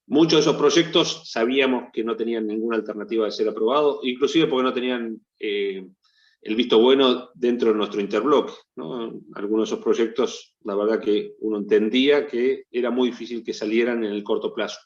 muchos 0.06 0.32
de 0.32 0.40
esos 0.42 0.56
proyectos 0.56 1.28
sabíamos 1.28 1.86
que 1.92 2.04
no 2.04 2.14
tenían 2.14 2.46
ninguna 2.46 2.76
alternativa 2.76 3.24
de 3.24 3.32
ser 3.32 3.48
aprobados, 3.48 3.98
inclusive 4.04 4.46
porque 4.46 4.62
no 4.62 4.72
tenían 4.72 5.20
eh, 5.40 5.84
el 6.40 6.54
visto 6.54 6.78
bueno 6.78 7.30
dentro 7.34 7.70
de 7.70 7.74
nuestro 7.74 8.00
interbloque. 8.00 8.52
Algunos 8.76 9.68
de 9.68 9.74
esos 9.74 9.84
proyectos, 9.84 10.54
la 10.62 10.76
verdad 10.76 11.00
que 11.00 11.32
uno 11.40 11.58
entendía 11.58 12.28
que 12.28 12.66
era 12.70 12.92
muy 12.92 13.10
difícil 13.10 13.42
que 13.42 13.52
salieran 13.52 14.04
en 14.04 14.12
el 14.12 14.22
corto 14.22 14.54
plazo. 14.54 14.78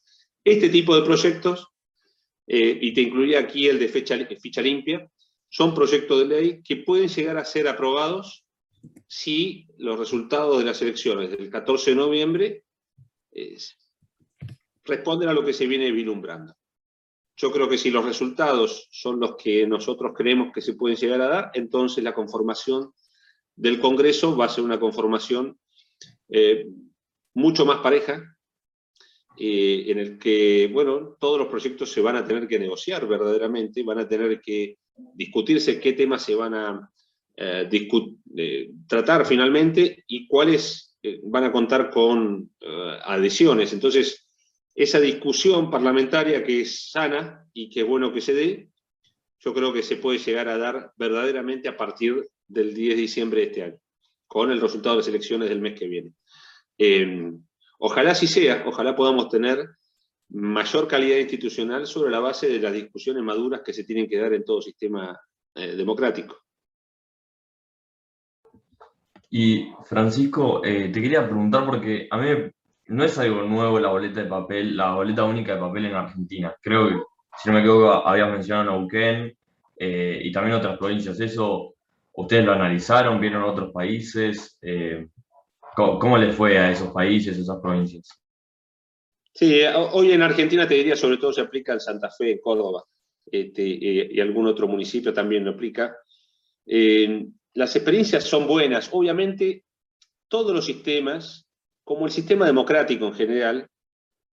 Este 0.42 0.70
tipo 0.70 0.96
de 0.96 1.02
proyectos 1.02 1.68
eh, 2.48 2.78
y 2.80 2.92
te 2.94 3.02
incluiría 3.02 3.40
aquí 3.40 3.68
el 3.68 3.78
de 3.78 3.88
fecha, 3.88 4.16
ficha 4.40 4.62
limpia, 4.62 5.08
son 5.48 5.74
proyectos 5.74 6.18
de 6.20 6.26
ley 6.26 6.62
que 6.62 6.76
pueden 6.76 7.08
llegar 7.08 7.36
a 7.36 7.44
ser 7.44 7.68
aprobados 7.68 8.44
si 9.06 9.66
los 9.78 9.98
resultados 9.98 10.58
de 10.58 10.64
las 10.64 10.80
elecciones 10.82 11.30
del 11.30 11.50
14 11.50 11.90
de 11.90 11.96
noviembre 11.96 12.64
responden 14.84 15.28
a 15.28 15.32
lo 15.32 15.44
que 15.44 15.52
se 15.52 15.66
viene 15.66 15.92
vislumbrando. 15.92 16.56
Yo 17.36 17.52
creo 17.52 17.68
que 17.68 17.78
si 17.78 17.90
los 17.90 18.04
resultados 18.04 18.88
son 18.90 19.20
los 19.20 19.36
que 19.36 19.64
nosotros 19.66 20.12
creemos 20.16 20.50
que 20.52 20.60
se 20.60 20.74
pueden 20.74 20.96
llegar 20.96 21.20
a 21.20 21.28
dar, 21.28 21.50
entonces 21.54 22.02
la 22.02 22.14
conformación 22.14 22.92
del 23.54 23.78
Congreso 23.78 24.36
va 24.36 24.46
a 24.46 24.48
ser 24.48 24.64
una 24.64 24.80
conformación 24.80 25.56
eh, 26.28 26.66
mucho 27.34 27.64
más 27.64 27.78
pareja, 27.78 28.36
eh, 29.40 29.84
en 29.92 29.98
el 29.98 30.18
que, 30.18 30.68
bueno, 30.72 31.16
todos 31.20 31.38
los 31.38 31.46
proyectos 31.46 31.92
se 31.92 32.00
van 32.00 32.16
a 32.16 32.24
tener 32.24 32.48
que 32.48 32.58
negociar 32.58 33.06
verdaderamente, 33.06 33.84
van 33.84 34.00
a 34.00 34.08
tener 34.08 34.40
que 34.40 34.78
discutirse 35.14 35.78
qué 35.78 35.92
temas 35.92 36.24
se 36.24 36.34
van 36.34 36.54
a 36.54 36.90
eh, 37.36 37.68
eh, 38.36 38.70
tratar 38.88 39.24
finalmente 39.24 40.02
y 40.08 40.26
cuáles 40.26 40.96
van 41.22 41.44
a 41.44 41.52
contar 41.52 41.88
con 41.88 42.50
adhesiones. 43.04 43.72
Entonces, 43.72 44.28
esa 44.74 44.98
discusión 44.98 45.70
parlamentaria 45.70 46.42
que 46.42 46.62
es 46.62 46.90
sana 46.90 47.48
y 47.52 47.70
que 47.70 47.80
es 47.82 47.86
bueno 47.86 48.12
que 48.12 48.20
se 48.20 48.34
dé, 48.34 48.70
yo 49.38 49.54
creo 49.54 49.72
que 49.72 49.84
se 49.84 49.96
puede 49.96 50.18
llegar 50.18 50.48
a 50.48 50.58
dar 50.58 50.92
verdaderamente 50.96 51.68
a 51.68 51.76
partir 51.76 52.28
del 52.48 52.74
10 52.74 52.96
de 52.96 53.00
diciembre 53.00 53.40
de 53.40 53.46
este 53.46 53.62
año, 53.62 53.78
con 54.26 54.50
el 54.50 54.60
resultado 54.60 54.96
de 54.96 55.02
las 55.02 55.08
elecciones 55.08 55.48
del 55.48 55.60
mes 55.60 55.78
que 55.78 55.86
viene. 55.86 56.12
Ojalá 57.78 58.10
así 58.10 58.26
sea, 58.26 58.64
ojalá 58.66 58.94
podamos 58.94 59.28
tener 59.28 59.68
mayor 60.30 60.88
calidad 60.88 61.18
institucional 61.18 61.86
sobre 61.86 62.10
la 62.10 62.20
base 62.20 62.48
de 62.48 62.58
las 62.58 62.72
discusiones 62.72 63.22
maduras 63.22 63.62
que 63.64 63.72
se 63.72 63.84
tienen 63.84 64.08
que 64.08 64.18
dar 64.18 64.32
en 64.34 64.44
todo 64.44 64.60
sistema 64.60 65.18
eh, 65.54 65.74
democrático. 65.76 66.36
Y 69.30 69.70
Francisco, 69.84 70.64
eh, 70.64 70.88
te 70.88 71.02
quería 71.02 71.24
preguntar 71.24 71.64
porque 71.66 72.08
a 72.10 72.18
mí 72.18 72.28
no 72.86 73.04
es 73.04 73.18
algo 73.18 73.42
nuevo 73.42 73.78
la 73.78 73.90
boleta 73.90 74.22
de 74.22 74.28
papel, 74.28 74.76
la 74.76 74.94
boleta 74.94 75.24
única 75.24 75.54
de 75.54 75.60
papel 75.60 75.86
en 75.86 75.94
Argentina. 75.94 76.54
Creo 76.60 76.88
que, 76.88 76.94
si 77.36 77.48
no 77.48 77.54
me 77.54 77.60
equivoco, 77.60 78.06
habías 78.06 78.30
mencionado 78.30 78.70
Neuquén 78.70 79.36
eh, 79.76 80.20
y 80.22 80.32
también 80.32 80.56
otras 80.56 80.78
provincias. 80.78 81.20
¿Eso 81.20 81.74
ustedes 82.12 82.44
lo 82.44 82.52
analizaron? 82.52 83.20
¿Vieron 83.20 83.44
otros 83.44 83.70
países? 83.70 84.58
¿Cómo, 85.78 85.98
¿Cómo 86.00 86.18
les 86.18 86.34
fue 86.34 86.58
a 86.58 86.72
esos 86.72 86.92
países, 86.92 87.38
a 87.38 87.40
esas 87.40 87.60
provincias? 87.60 88.08
Sí, 89.32 89.60
hoy 89.92 90.10
en 90.10 90.22
Argentina 90.22 90.66
te 90.66 90.74
diría 90.74 90.96
sobre 90.96 91.18
todo 91.18 91.32
se 91.32 91.42
aplica 91.42 91.72
en 91.72 91.78
Santa 91.78 92.10
Fe, 92.10 92.32
en 92.32 92.40
Córdoba, 92.40 92.82
este, 93.24 93.62
eh, 93.62 94.08
y 94.10 94.20
algún 94.20 94.48
otro 94.48 94.66
municipio 94.66 95.14
también 95.14 95.44
lo 95.44 95.52
aplica. 95.52 95.96
las 97.54 97.76
experiencias 97.76 98.24
son 98.24 98.48
buenas. 98.48 98.88
Obviamente, 98.92 99.64
todos 100.26 100.52
los 100.52 100.66
sistemas, 100.66 101.46
como 101.84 102.06
el 102.06 102.12
sistema 102.12 102.46
democrático 102.46 103.06
en 103.06 103.14
general, 103.14 103.68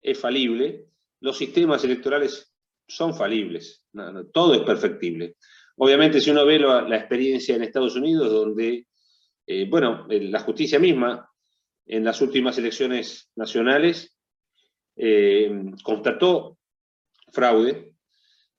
es 0.03 0.19
falible, 0.19 0.85
los 1.21 1.39
sistemas 1.39 1.83
electorales 1.85 2.53
son 2.87 3.15
falibles, 3.15 3.87
todo 4.33 4.53
es 4.55 4.61
perfectible. 4.61 5.37
Obviamente, 5.77 6.21
si 6.21 6.31
uno 6.31 6.45
ve 6.45 6.59
la, 6.59 6.97
experiencia 6.97 7.57
en 7.57 7.63
Estados 7.63 7.97
Unidos, 7.97 8.31
donde, 8.31 8.87
eh, 9.47 9.67
bueno, 9.71 10.07
la 10.11 10.41
justicia 10.41 10.79
misma, 10.79 11.30
en 11.91 12.05
las 12.05 12.21
últimas 12.21 12.57
elecciones 12.57 13.29
nacionales, 13.35 14.17
eh, 14.97 15.51
constató 15.83 16.59
fraude, 17.33 17.95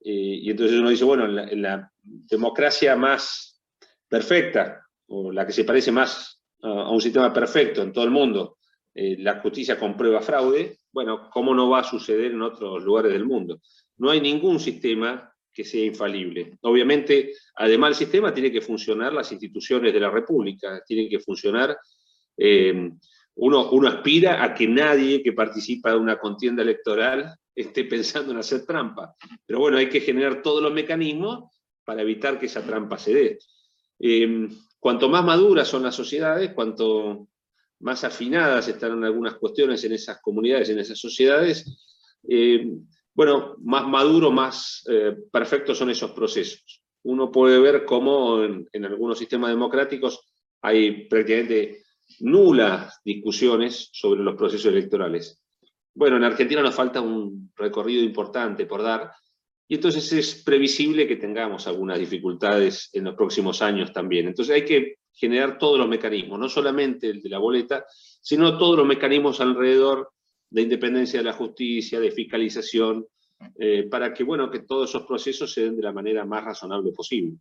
eh, 0.04 0.40
y 0.42 0.50
entonces 0.50 0.78
uno 0.78 0.90
dice, 0.90 1.06
bueno, 1.06 1.26
en 1.26 1.62
la, 1.62 1.90
democracia 2.04 2.96
más 2.98 3.62
perfecta, 4.10 4.86
o 5.08 5.32
la 5.32 5.46
que 5.46 5.54
se 5.54 5.64
parece 5.64 5.94
más 5.94 6.42
a, 6.62 6.90
un 6.90 7.00
sistema 7.00 7.32
perfecto 7.32 7.82
en 7.82 7.94
todo 7.94 8.04
el 8.04 8.12
mundo, 8.12 8.58
eh, 8.94 9.16
la 9.20 9.40
justicia 9.40 9.80
comprueba 9.80 10.22
fraude, 10.22 10.80
bueno, 10.92 11.30
¿cómo 11.32 11.54
no 11.54 11.70
va 11.70 11.80
a 11.80 11.84
suceder 11.86 12.34
en 12.34 12.42
otros 12.42 12.84
lugares 12.84 13.14
del 13.14 13.26
mundo? 13.26 13.62
No 13.98 14.10
hay 14.10 14.20
ningún 14.20 14.60
sistema 14.60 15.34
que 15.54 15.64
sea 15.64 15.86
infalible. 15.86 16.58
Obviamente, 16.64 17.32
además 17.56 17.92
del 17.92 18.08
sistema, 18.08 18.34
tiene 18.34 18.52
que 18.52 18.62
funcionar 18.62 19.14
las 19.14 19.32
instituciones 19.32 19.94
de 19.94 20.00
la 20.02 20.10
República, 20.10 20.82
tienen 20.86 21.08
que 21.08 21.20
funcionar 21.20 21.78
uno, 23.36 23.88
aspira 23.88 24.44
a 24.44 24.54
que 24.54 24.68
nadie 24.68 25.24
que 25.24 25.34
participa 25.34 25.92
de 25.92 25.98
una 25.98 26.20
contienda 26.20 26.62
electoral 26.62 27.36
esté 27.56 27.86
pensando 27.86 28.32
en 28.32 28.40
hacer 28.40 28.66
trampa. 28.66 29.16
Pero 29.46 29.60
bueno, 29.60 29.78
hay 29.78 29.90
que 29.90 30.02
generar 30.02 30.42
todos 30.42 30.62
los 30.62 30.74
mecanismos 30.74 31.50
para 31.84 32.02
evitar 32.02 32.40
que 32.40 32.46
esa 32.46 32.66
trampa 32.66 32.98
se 32.98 33.14
dé. 33.14 33.40
Em, 34.00 34.50
cuanto 34.80 35.10
más 35.10 35.24
maduras 35.24 35.68
son 35.68 35.84
las 35.84 35.96
sociedades, 35.96 36.54
cuanto 36.54 37.28
más 37.80 38.04
afinadas 38.04 38.68
están 38.68 38.94
en 38.94 39.04
algunas 39.06 39.36
cuestiones 39.36 39.84
en 39.84 39.94
esas 39.94 40.22
comunidades, 40.22 40.70
en 40.70 40.80
esas 40.80 41.00
sociedades, 41.00 41.66
em, 42.28 42.86
bueno, 43.14 43.56
más 43.60 43.88
maduros, 43.88 44.32
más 44.32 44.84
eh, 44.90 45.16
perfectos 45.32 45.78
son 45.78 45.90
esos 45.90 46.12
procesos. 46.12 46.82
Uno 47.04 47.32
puede 47.32 47.60
ver 47.60 47.86
cómo 47.86 48.44
en, 48.44 48.68
en 48.72 48.86
algunos 48.86 49.18
sistemas 49.18 49.50
democráticos 49.50 50.32
hay 50.62 51.08
prácticamente 51.08 51.84
nulas 52.20 53.00
discusiones 53.04 53.90
sobre 53.92 54.22
los 54.22 54.36
procesos 54.36 54.72
electorales. 54.72 55.42
Bueno, 55.94 56.18
en 56.18 56.24
Argentina 56.24 56.62
nos 56.62 56.76
falta 56.76 57.02
un 57.02 57.52
recorrido 57.56 58.04
importante 58.04 58.66
por 58.66 58.82
dar, 58.82 59.12
y 59.68 59.76
entonces 59.76 60.12
es 60.14 60.44
previsible 60.44 61.08
que 61.08 61.16
tengamos 61.16 61.68
algunas 61.68 61.98
dificultades 61.98 62.90
en 62.94 63.06
los 63.06 63.16
próximos 63.16 63.62
años 63.62 63.94
también. 63.94 64.28
Entonces 64.28 64.56
hay 64.56 64.66
que 64.66 64.96
generar 65.14 65.58
todos 65.58 65.78
los 65.78 65.88
mecanismos, 65.88 66.40
no 66.40 66.50
solamente 66.50 67.08
el 67.08 67.22
de 67.22 67.30
la 67.30 67.40
boleta, 67.40 67.86
sino 68.22 68.58
todos 68.58 68.78
los 68.78 68.88
mecanismos 68.88 69.40
alrededor 69.40 70.12
de 70.50 70.62
independencia 70.62 71.20
de 71.20 71.26
la 71.26 71.34
justicia, 71.34 72.00
de 72.00 72.12
fiscalización, 72.12 73.06
eh, 73.58 73.88
para 73.90 74.14
que, 74.14 74.24
bueno, 74.24 74.52
que 74.52 74.60
todos 74.60 74.90
esos 74.90 75.06
procesos 75.06 75.54
se 75.54 75.62
den 75.62 75.76
de 75.76 75.84
la 75.84 75.94
manera 75.94 76.26
más 76.26 76.44
razonable 76.44 76.92
posible. 76.92 77.38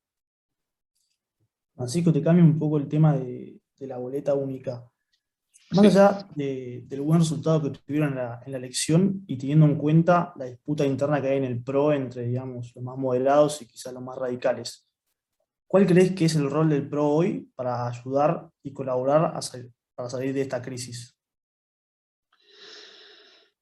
Francisco, 1.74 2.12
te 2.12 2.22
cambio 2.22 2.44
un 2.44 2.58
poco 2.58 2.78
el 2.78 2.88
tema 2.88 3.16
de, 3.16 3.59
de 3.80 3.86
la 3.86 3.96
boleta 3.96 4.34
única. 4.34 4.84
Más 5.72 5.86
allá 5.86 6.28
del 6.34 7.00
buen 7.00 7.20
resultado 7.20 7.62
que 7.62 7.78
tuvieron 7.78 8.10
en 8.10 8.16
la, 8.16 8.42
elección 8.58 9.24
y 9.26 9.38
teniendo 9.38 9.66
en 9.66 9.76
cuenta 9.76 10.32
la 10.36 10.46
disputa 10.46 10.84
interna 10.84 11.22
que 11.22 11.28
hay 11.28 11.38
en 11.38 11.44
el 11.44 11.62
PRO 11.62 11.92
entre, 11.92 12.26
digamos, 12.26 12.72
los 12.74 12.84
más 12.84 12.98
moderados 12.98 13.62
y 13.62 13.66
quizás 13.66 13.92
los 13.92 14.02
más 14.02 14.18
radicales, 14.18 14.86
¿cuál 15.66 15.86
crees 15.86 16.12
que 16.12 16.24
es 16.24 16.34
el 16.34 16.50
rol 16.50 16.68
del 16.68 16.88
PRO 16.88 17.08
hoy 17.08 17.50
para 17.54 17.86
ayudar 17.86 18.50
y 18.62 18.72
colaborar 18.72 19.26
a 19.26 19.40
para 19.94 20.10
salir 20.10 20.34
de 20.34 20.42
esta 20.42 20.60
crisis? 20.60 21.16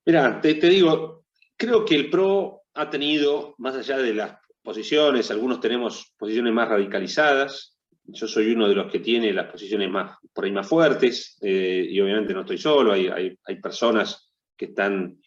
Mira, 0.06 0.40
te, 0.40 0.54
te 0.54 0.68
digo, 0.68 1.26
creo 1.56 1.84
que 1.84 1.94
el 1.94 2.08
PRO 2.08 2.62
ha 2.72 2.88
tenido, 2.88 3.54
más 3.58 3.76
allá 3.76 3.98
de 3.98 4.14
las 4.14 4.38
posiciones, 4.62 5.30
algunos 5.30 5.60
tenemos 5.60 6.14
posiciones 6.16 6.54
más 6.54 6.68
radicalizadas, 6.68 7.77
yo 8.10 8.26
soy 8.26 8.52
uno 8.52 8.68
de 8.68 8.74
los 8.74 8.90
que 8.90 9.00
tiene 9.00 9.32
las 9.32 9.50
posiciones 9.50 9.90
más, 9.90 10.16
por 10.32 10.44
ahí 10.44 10.52
más 10.52 10.66
fuertes, 10.66 11.36
eh, 11.42 11.86
y 11.88 12.00
obviamente 12.00 12.32
no 12.32 12.40
estoy 12.40 12.58
solo, 12.58 12.92
hay, 12.92 13.08
hay, 13.08 13.56
personas 13.60 14.32
que, 14.56 14.66
están, 14.66 15.20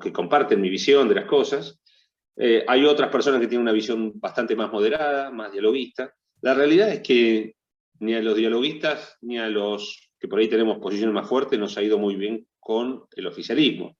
que 0.00 0.12
comparten 0.12 0.60
mi 0.60 0.70
visión 0.70 1.08
de 1.08 1.16
las 1.16 1.24
cosas. 1.24 1.80
Eh, 2.36 2.64
hay 2.66 2.84
otras 2.84 3.10
personas 3.10 3.40
que 3.40 3.48
tienen 3.48 3.62
una 3.62 3.72
visión 3.72 4.12
bastante 4.20 4.54
más 4.54 4.70
moderada, 4.70 5.30
más 5.30 5.50
dialoguista. 5.50 6.14
La 6.42 6.54
realidad 6.54 6.90
es 6.90 7.00
que 7.00 7.56
ni 7.98 8.14
a 8.14 8.22
los 8.22 8.36
dialoguistas 8.36 9.16
ni 9.22 9.38
a 9.38 9.48
los 9.48 10.10
que 10.18 10.28
por 10.28 10.38
ahí 10.38 10.48
tenemos 10.48 10.78
posiciones 10.78 11.14
más 11.14 11.28
fuertes 11.28 11.58
nos 11.58 11.76
ha 11.76 11.82
ido 11.82 11.98
muy 11.98 12.14
bien 12.14 12.46
con 12.60 13.04
el 13.16 13.26
oficialismo. 13.26 13.96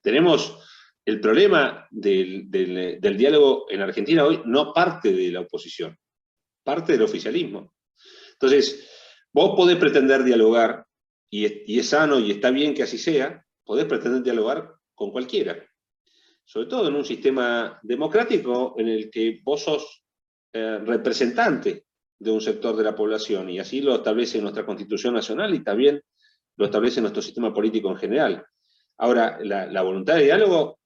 Tenemos 0.00 0.58
el 1.04 1.20
problema 1.20 1.86
del, 1.90 2.50
del 2.50 3.16
diálogo 3.16 3.66
en 3.70 3.82
Argentina 3.82 4.24
hoy, 4.24 4.40
no 4.46 4.72
parte 4.72 5.12
de 5.12 5.30
la 5.30 5.40
oposición 5.40 5.96
parte 6.66 6.94
del 6.94 7.02
oficialismo. 7.02 7.72
Entonces, 8.32 8.90
vos 9.32 9.54
podés 9.56 9.76
pretender 9.76 10.24
dialogar, 10.24 10.84
y 11.30 11.78
es, 11.78 11.88
sano 11.88 12.18
y 12.18 12.32
está 12.32 12.50
bien 12.50 12.74
que 12.74 12.82
así 12.82 12.98
sea, 12.98 13.46
podés 13.64 13.84
pretender 13.84 14.24
dialogar 14.24 14.74
con 14.92 15.12
cualquiera. 15.12 15.64
Sobre 16.44 16.66
todo 16.66 16.88
en 16.88 16.96
un 16.96 17.04
sistema 17.04 17.78
democrático 17.82 18.74
en 18.78 18.88
el 18.88 19.10
que 19.10 19.40
vos 19.44 19.62
sos 19.62 20.02
eh, 20.52 20.78
representante 20.78 21.86
de 22.18 22.30
un 22.32 22.40
sector 22.40 22.74
de 22.74 22.84
la 22.84 22.96
población, 22.96 23.48
y 23.48 23.60
así 23.60 23.80
lo 23.80 23.94
establece 23.94 24.42
nuestra 24.42 24.66
Constitución 24.66 25.14
Nacional 25.14 25.54
y 25.54 25.62
también 25.62 26.02
lo 26.56 26.64
establece 26.64 27.00
nuestro 27.00 27.22
sistema 27.22 27.54
político 27.54 27.90
en 27.90 27.96
general. 27.96 28.44
Ahora, 28.98 29.38
la 29.42 29.82
voluntad 29.82 30.16
de 30.16 30.24
diálogo 30.24 30.78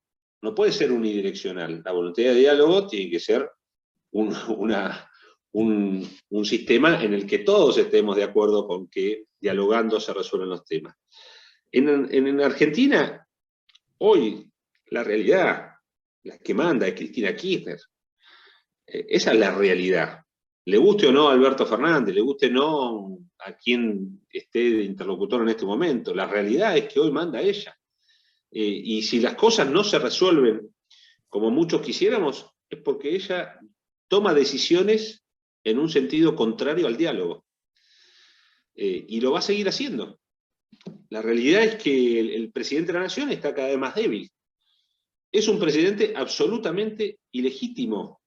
no 0.43 0.55
puede 0.55 0.73
ser 0.73 0.93
unidireccional. 0.93 1.83
La 1.85 1.93
voluntad 1.93 2.23
de 2.25 2.35
diálogo 2.35 2.87
tiene 2.87 3.11
que 3.11 3.21
ser 3.21 3.49
una, 4.13 5.10
un, 5.53 6.09
sistema 6.45 7.03
en 7.03 7.15
el 7.15 7.27
que 7.27 7.41
todos 7.41 7.79
estemos 7.79 8.17
de 8.17 8.25
acuerdo 8.25 8.67
con 8.67 8.89
que 8.89 9.25
dialogando 9.41 10.01
se 10.01 10.15
resuelven 10.15 10.51
los 10.51 10.65
temas. 10.65 10.97
En, 11.73 12.41
Argentina, 12.41 13.27
hoy, 13.99 14.51
la 14.87 15.05
realidad, 15.05 15.71
la 16.25 16.39
que 16.39 16.55
manda 16.55 16.87
es 16.87 16.95
Cristina 16.95 17.35
Kirchner. 17.35 17.79
Eh, 18.87 19.07
esa 19.09 19.33
es 19.33 19.39
la 19.39 19.55
realidad. 19.55 20.21
Le 20.65 20.77
guste 20.77 21.07
o 21.07 21.13
no 21.13 21.29
a 21.29 21.33
Alberto 21.33 21.67
Fernández, 21.67 22.15
le 22.15 22.21
guste 22.21 22.47
o 22.47 22.51
no 22.51 23.19
a 23.39 23.57
quien 23.57 24.23
esté 24.31 24.59
de 24.59 24.85
interlocutor 24.85 25.43
en 25.43 25.49
este 25.49 25.65
momento, 25.65 26.15
la 26.15 26.27
realidad 26.27 26.77
es 26.77 26.93
que 26.93 27.01
hoy 27.01 27.11
manda 27.11 27.41
ella. 27.41 27.77
Eh, 28.51 28.83
y 28.85 29.03
si 29.03 29.21
las 29.21 29.35
cosas 29.35 29.71
no 29.71 29.85
se 29.85 29.99
resuelven 29.99 30.75
como 31.29 31.51
muchos 31.51 31.81
quisiéramos, 31.81 32.51
es 32.69 32.81
porque 32.81 33.15
ella 33.15 33.59
toma 34.09 34.35
decisiones 34.35 35.25
en 35.65 35.79
un 35.79 35.89
sentido 35.89 36.35
contrario 36.35 36.87
al 36.87 36.97
diálogo. 36.97 37.45
Eh, 38.75 39.05
y 39.09 39.21
lo 39.21 39.33
va 39.33 39.41
a 39.41 39.43
seguir 39.43 39.69
haciendo. 39.69 40.19
La 41.11 41.23
realidad 41.23 41.65
es 41.65 41.77
que 41.77 42.21
el, 42.21 42.51
presidente 42.53 42.93
de 42.93 42.99
la 42.99 43.05
Nación 43.05 43.31
está 43.31 43.55
cada 43.55 43.69
vez 43.69 43.79
más 43.79 43.95
débil. 43.95 44.31
Es 45.33 45.49
un 45.49 45.59
presidente 45.59 46.15
absolutamente 46.17 47.19
ilegítimo, 47.33 48.21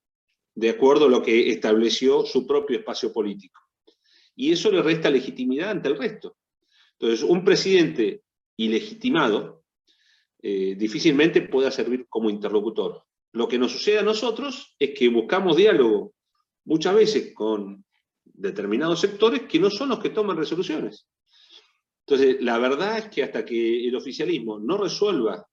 de 0.56 0.70
acuerdo 0.70 1.06
a 1.06 1.10
lo 1.10 1.22
que 1.22 1.50
estableció 1.50 2.26
su 2.26 2.46
propio 2.46 2.78
espacio 2.78 3.12
político. 3.12 3.62
Y 4.36 4.52
eso 4.52 4.72
le 4.72 4.82
resta 4.82 5.10
legitimidad 5.10 5.72
ante 5.72 5.90
el 5.90 5.98
resto. 5.98 6.38
Entonces, 7.00 7.24
un 7.24 7.44
presidente 7.44 8.22
ilegitimado 8.58 9.64
eh, 10.42 10.76
difícilmente 10.76 11.42
pueda 11.42 11.72
servir 11.72 12.06
como 12.08 12.30
interlocutor. 12.30 13.04
Lo 13.32 13.48
que 13.48 13.58
nos 13.58 13.72
sucede 13.72 14.00
a 14.00 14.04
nosotros 14.04 14.76
es 14.78 14.92
que 14.98 15.08
buscamos 15.10 15.58
diálogo 15.58 16.14
muchas 16.66 16.96
veces 16.96 17.34
con 17.34 17.84
determinados 18.24 19.00
sectores 19.00 19.44
que 19.44 19.60
no 19.60 19.70
son 19.70 19.90
los 19.90 20.00
que 20.00 20.10
toman 20.10 20.38
resoluciones. 20.38 21.08
Entonces, 22.06 22.42
la 22.42 22.58
verdad 22.58 22.98
es 22.98 23.10
que 23.10 23.24
hasta 23.24 23.46
que 23.46 23.88
el 23.88 23.96
oficialismo 23.96 24.60
no 24.60 24.78
resuelva 24.78 25.48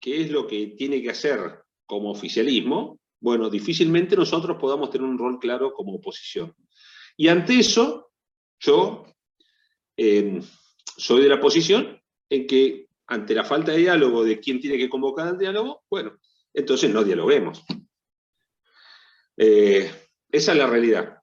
qué 0.00 0.22
es 0.22 0.30
lo 0.30 0.46
que 0.46 0.68
tiene 0.76 1.00
que 1.00 1.10
hacer 1.10 1.62
como 1.86 2.10
oficialismo, 2.10 2.98
bueno, 3.20 3.48
difícilmente 3.48 4.16
nosotros 4.16 4.56
podamos 4.60 4.90
tener 4.90 5.06
un 5.06 5.18
rol 5.18 5.38
claro 5.38 5.72
como 5.72 5.94
oposición. 5.94 6.54
Y 7.16 7.28
ante 7.28 7.58
eso, 7.58 8.10
yo 8.58 9.06
eh, 9.96 10.40
soy 10.96 11.22
de 11.22 11.28
la 11.28 11.40
posición 11.40 12.00
en 12.28 12.46
que 12.46 12.88
ante 13.06 13.34
la 13.34 13.44
falta 13.44 13.72
de 13.72 13.78
diálogo 13.78 14.24
de 14.24 14.40
quién 14.40 14.60
tiene 14.60 14.76
que 14.76 14.88
convocar 14.88 15.28
al 15.28 15.38
diálogo, 15.38 15.84
bueno, 15.88 16.18
entonces 16.52 16.90
no 16.90 17.04
dialoguemos. 17.04 17.62
Eh, 19.36 19.90
esa 20.34 20.50
es 20.50 20.58
la 20.58 20.66
realidad. 20.66 21.18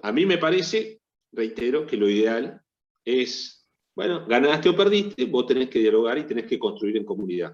A 0.00 0.10
mí 0.10 0.24
me 0.24 0.38
parece, 0.38 1.02
reitero, 1.32 1.86
que 1.86 1.98
lo 1.98 2.08
ideal 2.08 2.62
es, 3.04 3.68
bueno, 3.94 4.24
ganaste 4.26 4.70
o 4.70 4.76
perdiste, 4.76 5.26
vos 5.26 5.46
tenés 5.46 5.68
que 5.68 5.80
dialogar 5.80 6.16
y 6.16 6.26
tenés 6.26 6.46
que 6.46 6.58
construir 6.58 6.96
en 6.96 7.04
comunidad. 7.04 7.52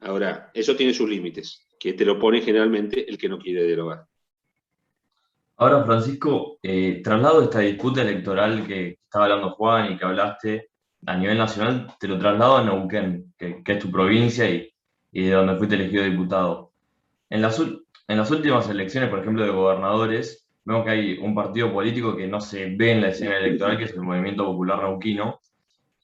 Ahora, 0.00 0.50
eso 0.54 0.74
tiene 0.74 0.94
sus 0.94 1.10
límites, 1.10 1.66
que 1.78 1.92
te 1.92 2.06
lo 2.06 2.18
pone 2.18 2.40
generalmente 2.40 3.08
el 3.08 3.18
que 3.18 3.28
no 3.28 3.38
quiere 3.38 3.64
dialogar. 3.64 4.06
Ahora, 5.56 5.84
Francisco, 5.84 6.58
eh, 6.62 7.02
traslado 7.04 7.42
esta 7.42 7.60
disputa 7.60 8.00
electoral 8.00 8.66
que 8.66 8.98
estaba 9.04 9.26
hablando 9.26 9.50
Juan 9.50 9.92
y 9.92 9.98
que 9.98 10.04
hablaste 10.06 10.70
a 11.04 11.16
nivel 11.18 11.36
nacional, 11.36 11.94
te 12.00 12.08
lo 12.08 12.18
traslado 12.18 12.56
a 12.56 12.64
Neuquén, 12.64 13.34
que, 13.36 13.62
es 13.64 13.78
tu 13.78 13.90
provincia 13.90 14.48
y, 14.48 14.72
de 15.12 15.30
donde 15.30 15.56
fuiste 15.56 15.76
elegido 15.76 16.02
diputado. 16.02 16.72
En 17.28 17.42
las, 17.42 17.60
en 18.06 18.18
las 18.18 18.30
últimas 18.30 18.68
elecciones, 18.68 19.10
por 19.10 19.20
ejemplo, 19.20 19.44
de 19.44 19.50
gobernadores, 19.50 20.46
vemos 20.64 20.84
que 20.84 20.90
hay 20.90 21.18
un 21.18 21.34
partido 21.34 21.72
político 21.72 22.16
que 22.16 22.26
no 22.26 22.40
se 22.40 22.66
ve 22.76 22.92
en 22.92 23.00
la 23.00 23.08
escena 23.08 23.38
electoral, 23.38 23.78
que 23.78 23.84
es 23.84 23.92
el 23.92 24.02
Movimiento 24.02 24.44
Popular 24.44 24.82
Neuquino, 24.82 25.40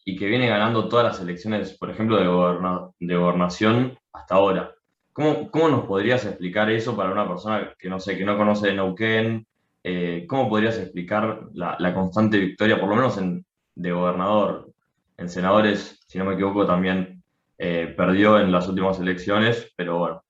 y 0.04 0.16
que 0.16 0.26
viene 0.26 0.48
ganando 0.48 0.88
todas 0.88 1.04
las 1.04 1.20
elecciones, 1.20 1.76
por 1.76 1.90
ejemplo, 1.90 2.16
de, 2.18 3.16
gobernación 3.16 3.98
hasta 4.12 4.34
ahora. 4.34 4.74
¿Cómo, 5.12 5.50
¿Cómo, 5.50 5.68
nos 5.68 5.84
podrías 5.86 6.24
explicar 6.24 6.70
eso 6.70 6.96
para 6.96 7.12
una 7.12 7.28
persona 7.28 7.74
que 7.78 7.88
no 7.90 8.00
sé, 8.00 8.16
que 8.16 8.24
no 8.24 8.36
conoce 8.38 8.68
de 8.68 8.74
Neuquén? 8.74 9.46
Eh, 9.84 10.24
¿Cómo 10.28 10.48
podrías 10.48 10.78
explicar 10.78 11.48
la, 11.52 11.94
constante 11.94 12.38
victoria, 12.38 12.80
por 12.80 12.88
lo 12.88 12.96
menos 12.96 13.18
en, 13.18 13.44
de 13.74 13.92
gobernador? 13.92 14.72
En 15.18 15.28
senadores, 15.28 16.00
si 16.06 16.18
no 16.18 16.24
me 16.24 16.34
equivoco, 16.34 16.66
también 16.66 17.22
eh, 17.58 17.92
perdió 17.94 18.38
en 18.40 18.50
las 18.52 18.66
últimas 18.68 18.98
elecciones, 18.98 19.70
pero 19.76 19.98
bueno, 19.98 20.24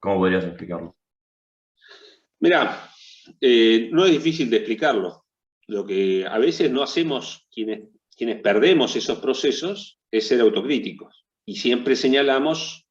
¿cómo 0.00 0.16
podrías 0.16 0.44
explicarlo? 0.44 0.96
Mira, 2.44 2.90
eh, 3.40 3.88
no 3.90 4.04
es 4.04 4.12
difícil 4.12 4.50
de 4.50 4.58
explicarlo. 4.58 5.24
Lo 5.66 5.86
que 5.86 6.26
a 6.26 6.36
veces 6.36 6.70
no 6.70 6.82
hacemos 6.82 7.48
quienes, 7.50 7.88
quienes 8.14 8.42
perdemos 8.42 8.94
esos 8.96 9.18
procesos 9.18 9.98
es 10.10 10.28
ser 10.28 10.42
autocríticos. 10.42 11.24
Y 11.46 11.56
siempre 11.56 11.96
señalamos 11.96 12.86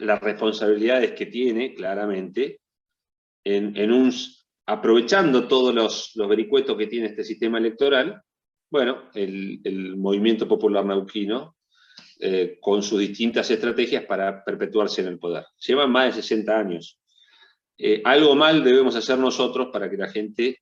las 0.00 0.20
responsabilidades 0.20 1.12
que 1.12 1.24
tiene, 1.24 1.72
claramente, 1.72 2.60
en, 3.42 3.74
aprovechando 4.66 5.48
todos 5.48 5.74
los, 5.74 6.10
los, 6.14 6.28
vericuetos 6.28 6.76
que 6.76 6.86
tiene 6.86 7.06
este 7.06 7.24
sistema 7.24 7.56
electoral, 7.56 8.20
bueno, 8.70 9.08
el, 9.14 9.96
movimiento 9.96 10.46
popular 10.46 10.84
nauquino, 10.84 11.56
eh, 12.20 12.58
con 12.60 12.82
sus 12.82 13.00
distintas 13.00 13.50
estrategias 13.50 14.04
para 14.04 14.44
perpetuarse 14.44 15.00
en 15.00 15.06
el 15.06 15.18
poder. 15.18 15.46
Llevan 15.66 15.90
más 15.90 16.14
de 16.14 16.20
60 16.20 16.58
años. 16.58 17.00
Eh, 17.76 18.00
algo 18.04 18.34
mal 18.34 18.62
debemos 18.62 18.94
hacer 18.96 19.18
nosotros 19.18 19.68
para 19.72 19.90
que 19.90 19.96
la 19.96 20.08
gente 20.08 20.60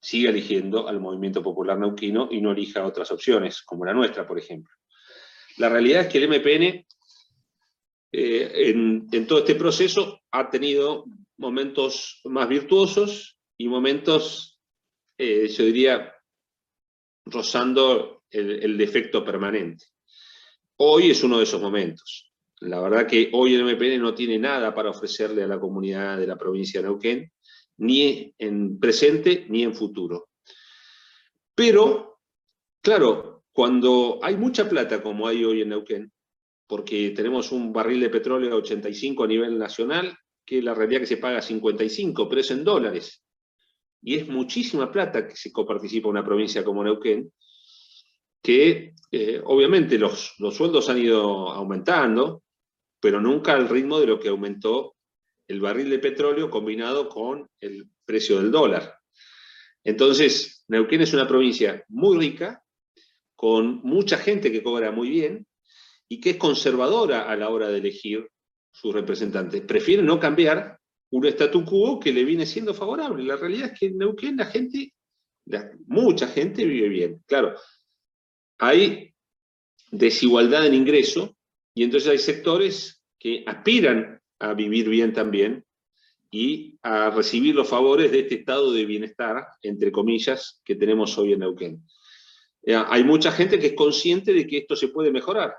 siga 0.00 0.30
eligiendo 0.30 0.88
al 0.88 1.00
movimiento 1.00 1.42
popular 1.42 1.78
nauquino 1.78 2.28
y 2.30 2.40
no 2.40 2.52
elija 2.52 2.86
otras 2.86 3.10
opciones, 3.10 3.62
como 3.62 3.84
la 3.84 3.92
nuestra, 3.92 4.26
por 4.26 4.38
ejemplo. 4.38 4.72
La 5.58 5.68
realidad 5.68 6.02
es 6.02 6.08
que 6.08 6.18
el 6.18 6.28
MPN 6.28 6.86
eh, 8.12 8.70
en, 8.70 9.26
todo 9.26 9.40
este 9.40 9.54
proceso 9.54 10.22
ha 10.30 10.48
tenido 10.48 11.04
momentos 11.38 12.20
más 12.24 12.48
virtuosos 12.48 13.36
y 13.58 13.68
momentos, 13.68 14.60
eh, 15.18 15.48
yo 15.48 15.64
diría, 15.64 16.14
rozando 17.24 18.22
el, 18.30 18.78
defecto 18.78 19.24
permanente. 19.24 19.86
Hoy 20.76 21.10
es 21.10 21.22
uno 21.22 21.38
de 21.38 21.44
esos 21.44 21.60
momentos. 21.60 22.25
La 22.60 22.80
verdad 22.80 23.06
que 23.06 23.30
hoy 23.32 23.54
el 23.54 23.64
MPN 23.64 24.00
no 24.00 24.14
tiene 24.14 24.38
nada 24.38 24.74
para 24.74 24.90
ofrecerle 24.90 25.42
a 25.42 25.46
la 25.46 25.60
comunidad 25.60 26.18
de 26.18 26.26
la 26.26 26.36
provincia 26.36 26.80
de 26.80 26.86
Neuquén, 26.86 27.32
ni 27.78 28.34
en 28.38 28.78
presente 28.78 29.46
ni 29.48 29.62
en 29.62 29.74
futuro. 29.74 30.30
Pero, 31.54 32.20
claro, 32.80 33.44
cuando 33.52 34.20
hay 34.22 34.36
mucha 34.36 34.68
plata 34.68 35.02
como 35.02 35.28
hay 35.28 35.44
hoy 35.44 35.62
en 35.62 35.70
Neuquén, 35.70 36.12
porque 36.66 37.10
tenemos 37.10 37.52
un 37.52 37.72
barril 37.72 38.00
de 38.00 38.10
petróleo 38.10 38.52
a 38.52 38.56
85 38.56 39.24
a 39.24 39.26
nivel 39.26 39.58
nacional, 39.58 40.16
que 40.44 40.62
la 40.62 40.74
realidad 40.74 41.00
que 41.00 41.06
se 41.06 41.16
paga 41.18 41.42
55, 41.42 42.28
pero 42.28 42.40
es 42.40 42.50
en 42.50 42.64
dólares. 42.64 43.22
Y 44.02 44.14
es 44.14 44.28
muchísima 44.28 44.90
plata 44.90 45.26
que 45.26 45.36
se 45.36 45.52
coparticipa 45.52 46.08
una 46.08 46.24
provincia 46.24 46.64
como 46.64 46.82
Neuquén, 46.82 47.30
que 48.42 48.94
eh, 49.10 49.42
obviamente 49.44 49.98
los, 49.98 50.34
los 50.38 50.54
sueldos 50.54 50.88
han 50.88 50.98
ido 50.98 51.50
aumentando, 51.50 52.44
pero 53.00 53.20
nunca 53.20 53.52
al 53.52 53.68
ritmo 53.68 54.00
de 54.00 54.06
lo 54.06 54.18
que 54.18 54.28
aumentó 54.28 54.96
el 55.48 55.60
barril 55.60 55.90
de 55.90 55.98
petróleo 55.98 56.50
combinado 56.50 57.08
con 57.08 57.48
el 57.60 57.88
precio 58.04 58.38
del 58.38 58.50
dólar. 58.50 58.98
Entonces, 59.84 60.64
Neuquén 60.68 61.02
es 61.02 61.12
una 61.14 61.28
provincia 61.28 61.84
muy 61.88 62.18
rica, 62.18 62.62
con 63.36 63.80
mucha 63.82 64.18
gente 64.18 64.50
que 64.50 64.62
cobra 64.62 64.90
muy 64.90 65.08
bien, 65.10 65.46
y 66.08 66.20
que 66.20 66.30
es 66.30 66.36
conservadora 66.36 67.30
a 67.30 67.36
la 67.36 67.50
hora 67.50 67.68
de 67.68 67.78
elegir 67.78 68.28
sus 68.72 68.94
representantes. 68.94 69.62
Prefiere 69.62 70.02
no 70.02 70.18
cambiar 70.18 70.78
un 71.10 71.26
statu 71.26 71.64
quo 71.64 72.00
que 72.00 72.12
le 72.12 72.24
viene 72.24 72.46
siendo 72.46 72.74
favorable. 72.74 73.24
La 73.24 73.36
realidad 73.36 73.72
es 73.72 73.78
que 73.78 73.86
en 73.86 73.98
Neuquén 73.98 74.36
la 74.36 74.46
gente, 74.46 74.92
mucha 75.86 76.28
gente 76.28 76.64
vive 76.64 76.88
bien. 76.88 77.22
Claro, 77.26 77.54
hay 78.58 79.14
desigualdad 79.90 80.66
en 80.66 80.74
ingreso 80.74 81.35
y 81.76 81.84
entonces 81.84 82.10
hay 82.10 82.18
sectores 82.18 83.04
que 83.16 83.44
aspiran 83.46 84.20
a 84.40 84.54
vivir 84.54 84.88
bien 84.88 85.12
también 85.12 85.64
y 86.32 86.76
a 86.82 87.10
recibir 87.10 87.54
los 87.54 87.68
favores 87.68 88.10
de 88.10 88.20
este 88.20 88.36
estado 88.36 88.72
de 88.72 88.84
bienestar, 88.84 89.46
entre 89.62 89.92
comillas, 89.92 90.60
que 90.64 90.74
tenemos 90.74 91.16
hoy 91.18 91.34
en 91.34 91.40
Neuquén. 91.40 91.82
Eh, 92.64 92.74
hay 92.74 93.04
mucha 93.04 93.30
gente 93.30 93.60
que 93.60 93.68
es 93.68 93.74
consciente 93.74 94.32
de 94.32 94.46
que 94.46 94.58
esto 94.58 94.74
se 94.74 94.88
puede 94.88 95.12
mejorar 95.12 95.54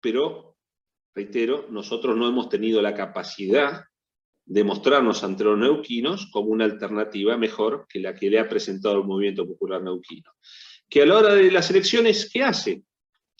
pero, 0.00 0.56
reitero, 1.14 1.66
nosotros 1.70 2.16
no 2.16 2.28
hemos 2.28 2.48
tenido 2.48 2.80
la 2.80 2.94
capacidad 2.94 3.84
de 4.44 4.64
mostrarnos 4.64 5.24
ante 5.24 5.44
los 5.44 5.58
neuquinos 5.58 6.30
como 6.32 6.48
una 6.48 6.64
alternativa 6.64 7.36
mejor 7.36 7.86
que 7.88 8.00
la 8.00 8.14
que 8.14 8.30
le 8.30 8.38
ha 8.38 8.48
presentado 8.48 8.96
el 8.98 9.04
Movimiento 9.04 9.46
Popular 9.46 9.82
Neuquino. 9.82 10.30
Que 10.88 11.02
a 11.02 11.06
la 11.06 11.18
hora 11.18 11.34
de 11.34 11.50
las 11.50 11.70
elecciones, 11.70 12.30
¿qué 12.32 12.42
hace? 12.42 12.82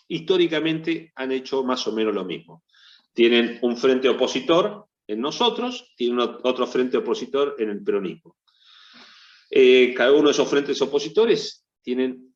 Históricamente 0.08 1.12
han 1.14 1.32
hecho 1.32 1.62
más 1.62 1.86
o 1.86 1.92
menos 1.92 2.14
lo 2.14 2.24
mismo. 2.24 2.64
Tienen 3.12 3.58
un 3.62 3.76
frente 3.76 4.08
opositor 4.08 4.86
en 5.06 5.20
nosotros, 5.20 5.92
tienen 5.96 6.20
otro 6.20 6.66
frente 6.66 6.96
opositor 6.98 7.56
en 7.58 7.70
el 7.70 7.82
peronismo. 7.82 8.36
Eh, 9.50 9.94
cada 9.94 10.12
uno 10.12 10.28
de 10.28 10.32
esos 10.32 10.48
frentes 10.48 10.80
opositores 10.82 11.66
tienen 11.82 12.34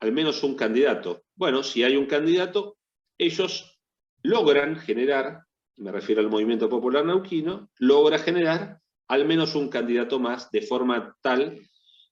al 0.00 0.12
menos 0.12 0.42
un 0.42 0.54
candidato. 0.54 1.24
Bueno, 1.34 1.62
si 1.62 1.82
hay 1.82 1.96
un 1.96 2.06
candidato, 2.06 2.78
ellos 3.18 3.78
logran 4.22 4.76
generar, 4.76 5.44
me 5.76 5.92
refiero 5.92 6.20
al 6.20 6.30
movimiento 6.30 6.68
popular 6.68 7.04
nauquino, 7.04 7.70
logra 7.78 8.18
generar 8.18 8.80
al 9.08 9.26
menos 9.26 9.54
un 9.54 9.68
candidato 9.68 10.18
más 10.18 10.50
de 10.50 10.62
forma 10.62 11.16
tal 11.20 11.60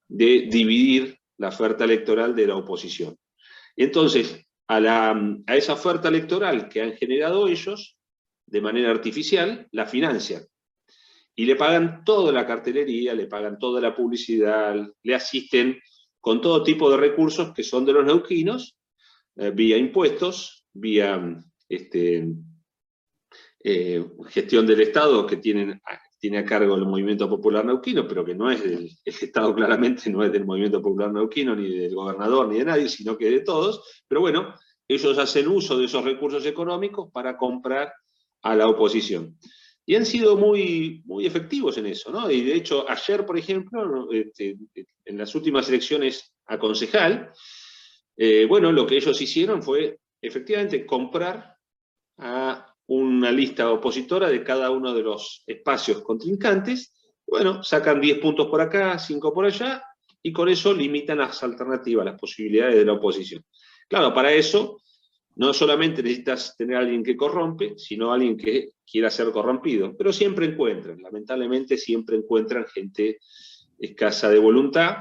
de 0.09 0.47
dividir 0.51 1.19
la 1.39 1.49
oferta 1.49 1.85
electoral 1.85 2.37
de 2.37 2.47
la 2.47 2.57
oposición. 2.57 3.17
Entonces, 3.77 4.47
a, 4.77 5.55
esa 5.55 5.75
oferta 5.75 6.09
electoral 6.09 6.69
que 6.69 6.83
han 6.83 6.93
generado 6.93 7.49
ellos, 7.49 7.99
de 8.47 8.61
manera 8.61 8.91
artificial, 8.91 9.69
la 9.73 9.87
financian. 9.87 10.43
Y 11.35 11.47
le 11.47 11.57
pagan 11.57 12.05
toda 12.05 12.33
la 12.33 12.47
cartelería, 12.47 13.15
le 13.15 13.27
pagan 13.27 13.59
toda 13.59 13.81
la 13.81 13.95
publicidad, 13.95 14.77
le 15.03 15.15
asisten 15.15 15.81
con 16.21 16.41
todo 16.41 16.63
tipo 16.63 16.91
de 16.91 16.99
recursos 16.99 17.53
que 17.55 17.63
son 17.63 17.85
de 17.85 17.93
los 17.95 18.05
neuquinos, 18.05 18.77
eh, 19.37 19.51
vía 19.51 19.77
impuestos, 19.77 20.67
vía 20.73 21.43
este, 21.69 22.29
eh, 23.65 24.05
gestión 24.29 24.67
del 24.67 24.81
Estado 24.83 25.27
que 25.27 25.37
tienen, 25.37 25.81
tiene 26.23 26.39
a 26.39 26.45
cargo 26.45 26.77
el 26.77 26.87
Movimiento 26.87 27.29
Popular 27.29 27.65
Neuquino, 27.65 28.07
pero 28.07 28.25
que 28.25 28.33
no 28.33 28.49
es 28.49 28.63
del 28.63 28.89
el 29.05 29.15
Estado 29.15 29.53
claramente, 29.57 30.09
no 30.09 30.23
es 30.23 30.31
del 30.31 30.45
Movimiento 30.45 30.81
Popular 30.81 31.13
Neuquino, 31.13 31.57
ni 31.57 31.69
del 31.69 31.97
gobernador, 31.97 32.47
ni 32.47 32.59
de 32.59 32.65
nadie, 32.65 32.89
sino 32.89 33.19
que 33.19 33.29
de 33.29 33.41
todos. 33.41 34.05
Pero 34.07 34.21
bueno, 34.21 34.55
ellos 34.87 35.19
hacen 35.19 35.49
uso 35.49 35.77
de 35.77 35.87
esos 35.87 36.05
recursos 36.05 36.47
económicos 36.47 37.11
para 37.13 37.37
comprar 37.37 37.93
a 38.43 38.55
la 38.55 38.69
oposición. 38.69 39.37
Y 39.85 39.97
han 39.97 40.07
sido 40.07 40.37
muy, 40.37 41.03
muy 41.07 41.27
efectivos 41.27 41.77
en 41.79 41.87
eso, 41.87 42.13
¿no? 42.13 42.31
Y 42.31 42.43
de 42.43 42.55
hecho, 42.55 42.89
ayer, 42.89 43.27
por 43.27 43.37
ejemplo, 43.37 44.09
este, 44.13 44.57
en 45.05 45.19
las 45.19 45.35
últimas 45.35 45.69
elecciones 45.69 46.33
a 46.47 46.57
concejal, 46.57 47.33
Eh, 48.15 48.45
bueno, 48.47 48.71
lo 48.71 48.87
que 48.87 48.97
ellos 48.97 49.19
hicieron 49.23 49.63
fue 49.63 49.99
efectivamente 50.21 50.85
comprar 50.85 51.57
a 52.19 52.72
una 52.95 53.33
lista 53.33 53.71
opositora 53.71 54.29
de 54.29 54.45
cada 54.45 54.71
uno 54.71 54.93
de 54.93 55.03
los 55.03 55.43
espacios 55.47 56.03
contrincantes. 56.03 56.95
Bueno, 57.27 57.63
sacan 57.63 58.01
10 58.01 58.19
puntos 58.19 58.49
por 58.49 58.61
acá, 58.61 58.99
5 58.99 59.33
por 59.33 59.47
allá, 59.47 59.83
y 60.23 60.33
con 60.33 60.49
eso 60.49 60.75
limitan 60.75 61.19
las 61.19 61.43
alternativas, 61.43 62.05
las 62.05 62.19
posibilidades 62.19 62.77
de 62.77 62.85
la 62.85 62.93
oposición. 62.93 63.45
Claro, 63.89 64.13
para 64.13 64.33
eso 64.33 64.81
no 65.37 65.55
solamente 65.55 66.03
necesitas 66.03 66.55
tener 66.57 66.77
a 66.77 66.81
alguien 66.81 67.03
que 67.03 67.17
corrompe, 67.17 67.75
sino 67.79 68.13
alguien 68.13 68.37
que 68.37 68.73
quiera 68.85 69.11
ser 69.11 69.31
corrompido, 69.31 69.97
pero 69.97 70.13
siempre 70.13 70.47
encuentran, 70.47 71.01
lamentablemente 71.01 71.79
siempre 71.79 72.17
encuentran 72.17 72.67
gente 72.67 73.19
escasa 73.79 74.29
de 74.29 74.39
voluntad, 74.39 74.97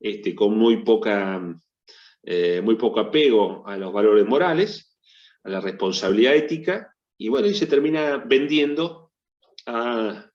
este, 0.00 0.34
con 0.34 0.56
muy, 0.56 0.82
poca, 0.82 1.60
eh, 2.22 2.62
muy 2.62 2.76
poco 2.76 3.00
apego 3.00 3.66
a 3.66 3.76
los 3.76 3.92
valores 3.92 4.26
morales, 4.26 4.96
a 5.44 5.50
la 5.50 5.60
responsabilidad 5.60 6.34
ética, 6.34 6.94
y 7.18 7.28
bueno, 7.28 7.48
y 7.48 7.54
se 7.54 7.66
termina 7.66 8.16
vendiendo 8.18 9.10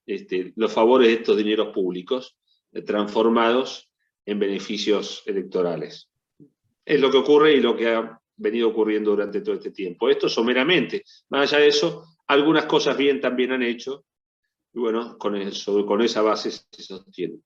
este, 0.06 0.52
los 0.54 0.72
favores 0.72 1.08
de 1.08 1.14
estos 1.14 1.36
dineros 1.36 1.74
públicos, 1.74 2.36
eh, 2.72 2.82
transformados 2.82 3.90
en 4.24 4.38
beneficios 4.38 5.22
electorales. 5.26 6.08
Es 6.84 7.00
lo 7.00 7.10
que 7.10 7.18
ocurre 7.18 7.54
y 7.54 7.60
lo 7.60 7.76
que 7.76 7.88
ha 7.88 8.20
venido 8.36 8.68
ocurriendo 8.68 9.10
durante 9.10 9.40
todo 9.40 9.54
este 9.54 9.70
tiempo. 9.70 10.08
Esto 10.08 10.28
someramente. 10.28 11.02
Más 11.30 11.52
allá 11.52 11.62
de 11.62 11.68
eso, 11.68 12.04
algunas 12.28 12.66
cosas 12.66 12.96
bien 12.96 13.20
también 13.20 13.52
han 13.52 13.62
hecho, 13.62 14.04
y 14.72 14.78
bueno, 14.78 15.16
con, 15.18 15.36
eso, 15.36 15.84
con 15.86 16.02
esa 16.02 16.20
base 16.20 16.50
se 16.50 16.82
sostiene. 16.82 17.38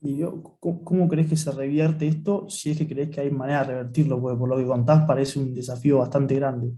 ¿Y 0.00 0.20
cómo, 0.60 1.08
crees 1.08 1.28
que 1.28 1.36
se 1.36 1.50
revierte 1.50 2.06
esto? 2.06 2.48
Si 2.48 2.70
es 2.70 2.78
que 2.78 2.86
crees 2.86 3.10
que 3.10 3.22
hay 3.22 3.30
manera 3.30 3.64
de 3.64 3.72
revertirlo, 3.72 4.20
porque 4.20 4.38
por 4.38 4.48
lo 4.48 4.56
que 4.56 4.66
contás 4.66 5.04
parece 5.06 5.38
un 5.38 5.54
desafío 5.54 5.98
bastante 5.98 6.34
grande. 6.36 6.72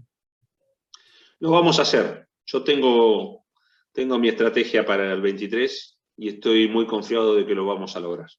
Lo 1.39 1.51
vamos 1.51 1.79
a 1.79 1.83
hacer. 1.83 2.27
Yo 2.45 2.63
tengo, 2.63 3.45
tengo 3.93 4.17
mi 4.19 4.27
estrategia 4.27 4.85
para 4.85 5.13
el 5.13 5.21
23 5.21 5.99
y 6.17 6.29
estoy 6.29 6.67
muy 6.67 6.85
confiado 6.85 7.35
de 7.35 7.45
que 7.45 7.55
lo 7.55 7.65
vamos 7.65 7.95
a 7.95 7.99
lograr. 7.99 8.29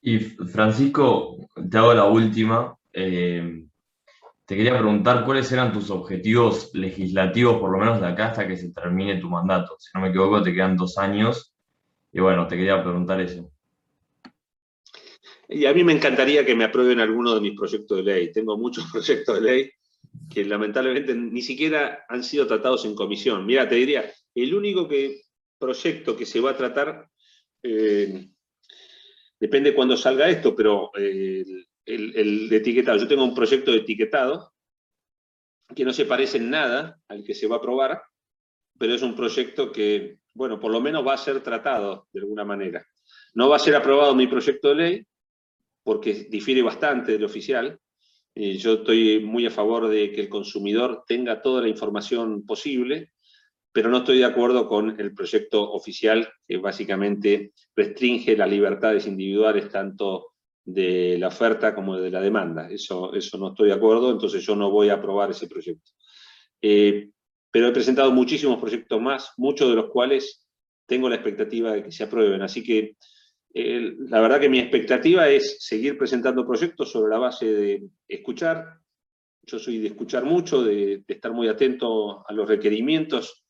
Y 0.00 0.18
Francisco, 0.18 1.36
te 1.70 1.78
hago 1.78 1.92
la 1.94 2.04
última. 2.04 2.76
Eh, 2.92 3.66
te 4.46 4.56
quería 4.56 4.78
preguntar 4.78 5.24
cuáles 5.24 5.50
eran 5.52 5.72
tus 5.72 5.90
objetivos 5.90 6.70
legislativos, 6.74 7.58
por 7.58 7.70
lo 7.70 7.78
menos 7.78 8.00
de 8.00 8.06
acá 8.06 8.28
hasta 8.28 8.46
que 8.46 8.56
se 8.56 8.70
termine 8.72 9.20
tu 9.20 9.28
mandato. 9.28 9.76
Si 9.78 9.90
no 9.94 10.00
me 10.00 10.08
equivoco, 10.08 10.42
te 10.42 10.52
quedan 10.52 10.76
dos 10.76 10.98
años. 10.98 11.54
Y 12.12 12.20
bueno, 12.20 12.46
te 12.46 12.56
quería 12.56 12.82
preguntar 12.82 13.20
eso. 13.20 13.50
Y 15.48 15.66
a 15.66 15.74
mí 15.74 15.84
me 15.84 15.92
encantaría 15.92 16.44
que 16.44 16.54
me 16.54 16.64
aprueben 16.64 17.00
alguno 17.00 17.34
de 17.34 17.40
mis 17.40 17.56
proyectos 17.56 17.98
de 17.98 18.02
ley. 18.02 18.32
Tengo 18.32 18.56
muchos 18.56 18.84
proyectos 18.92 19.34
de 19.36 19.40
ley 19.40 19.70
que 20.32 20.44
lamentablemente 20.44 21.14
ni 21.14 21.42
siquiera 21.42 22.04
han 22.08 22.24
sido 22.24 22.46
tratados 22.46 22.84
en 22.84 22.94
comisión. 22.94 23.46
Mira, 23.46 23.68
te 23.68 23.76
diría, 23.76 24.10
el 24.34 24.54
único 24.54 24.88
que, 24.88 25.24
proyecto 25.58 26.16
que 26.16 26.26
se 26.26 26.40
va 26.40 26.50
a 26.50 26.56
tratar 26.56 27.08
eh, 27.62 28.28
depende 29.40 29.74
cuándo 29.74 29.96
salga 29.96 30.28
esto, 30.28 30.54
pero 30.54 30.90
eh, 30.98 31.44
el, 31.86 32.52
etiquetado, 32.52 32.98
yo 32.98 33.08
tengo 33.08 33.24
un 33.24 33.34
proyecto 33.34 33.70
de 33.70 33.78
etiquetado 33.78 34.52
que 35.74 35.84
no 35.84 35.92
se 35.92 36.04
parece 36.04 36.36
en 36.36 36.50
nada 36.50 37.00
al 37.08 37.24
que 37.24 37.34
se 37.34 37.46
va 37.46 37.56
a 37.56 37.58
aprobar, 37.58 38.02
pero 38.78 38.94
es 38.94 39.02
un 39.02 39.14
proyecto 39.14 39.72
que, 39.72 40.18
bueno, 40.34 40.60
por 40.60 40.70
lo 40.70 40.80
menos 40.80 41.06
va 41.06 41.14
a 41.14 41.18
ser 41.18 41.42
tratado 41.42 42.06
de 42.12 42.20
alguna 42.20 42.44
manera. 42.44 42.84
No 43.34 43.48
va 43.48 43.56
a 43.56 43.60
ser 43.60 43.74
aprobado 43.74 44.14
mi 44.14 44.26
proyecto 44.26 44.68
de 44.68 44.74
ley, 44.74 45.06
porque 45.82 46.26
difiere 46.30 46.62
bastante 46.62 47.12
del 47.12 47.24
oficial. 47.24 47.78
Eh, 48.34 48.56
yo 48.58 48.74
estoy 48.74 49.20
muy 49.20 49.46
a 49.46 49.50
favor 49.50 49.88
de 49.88 50.10
que 50.10 50.22
el 50.22 50.28
consumidor 50.28 51.04
tenga 51.06 51.40
toda 51.40 51.62
la 51.62 51.68
información 51.68 52.44
posible, 52.44 53.12
pero 53.72 53.90
no 53.90 53.98
estoy 53.98 54.18
de 54.18 54.24
acuerdo 54.24 54.68
con 54.68 54.98
el 55.00 55.14
proyecto 55.14 55.72
oficial 55.72 56.28
que 56.46 56.56
básicamente 56.56 57.52
restringe 57.74 58.36
las 58.36 58.50
libertades 58.50 59.06
individuales 59.06 59.70
tanto 59.70 60.32
de 60.64 61.18
la 61.18 61.28
oferta 61.28 61.74
como 61.74 61.96
de 61.96 62.10
la 62.10 62.20
demanda. 62.20 62.68
Eso, 62.70 63.12
eso 63.14 63.38
no 63.38 63.48
estoy 63.48 63.68
de 63.68 63.74
acuerdo, 63.74 64.10
entonces 64.10 64.44
yo 64.44 64.56
no 64.56 64.70
voy 64.70 64.88
a 64.88 64.94
aprobar 64.94 65.30
ese 65.30 65.46
proyecto. 65.46 65.90
Eh, 66.62 67.10
pero 67.50 67.68
he 67.68 67.72
presentado 67.72 68.10
muchísimos 68.10 68.58
proyectos 68.58 69.00
más, 69.00 69.32
muchos 69.36 69.68
de 69.68 69.76
los 69.76 69.90
cuales 69.90 70.44
tengo 70.86 71.08
la 71.08 71.16
expectativa 71.16 71.72
de 71.72 71.84
que 71.84 71.92
se 71.92 72.04
aprueben. 72.04 72.42
Así 72.42 72.64
que 72.64 72.96
eh, 73.54 73.94
la 74.08 74.20
verdad 74.20 74.40
que 74.40 74.48
mi 74.48 74.58
expectativa 74.58 75.28
es 75.28 75.64
seguir 75.64 75.96
presentando 75.96 76.44
proyectos 76.44 76.90
sobre 76.90 77.12
la 77.12 77.18
base 77.18 77.46
de 77.46 77.88
escuchar. 78.08 78.80
Yo 79.44 79.58
soy 79.58 79.78
de 79.78 79.88
escuchar 79.88 80.24
mucho, 80.24 80.64
de, 80.64 81.04
de 81.06 81.14
estar 81.14 81.32
muy 81.32 81.48
atento 81.48 82.28
a 82.28 82.32
los 82.32 82.48
requerimientos 82.48 83.44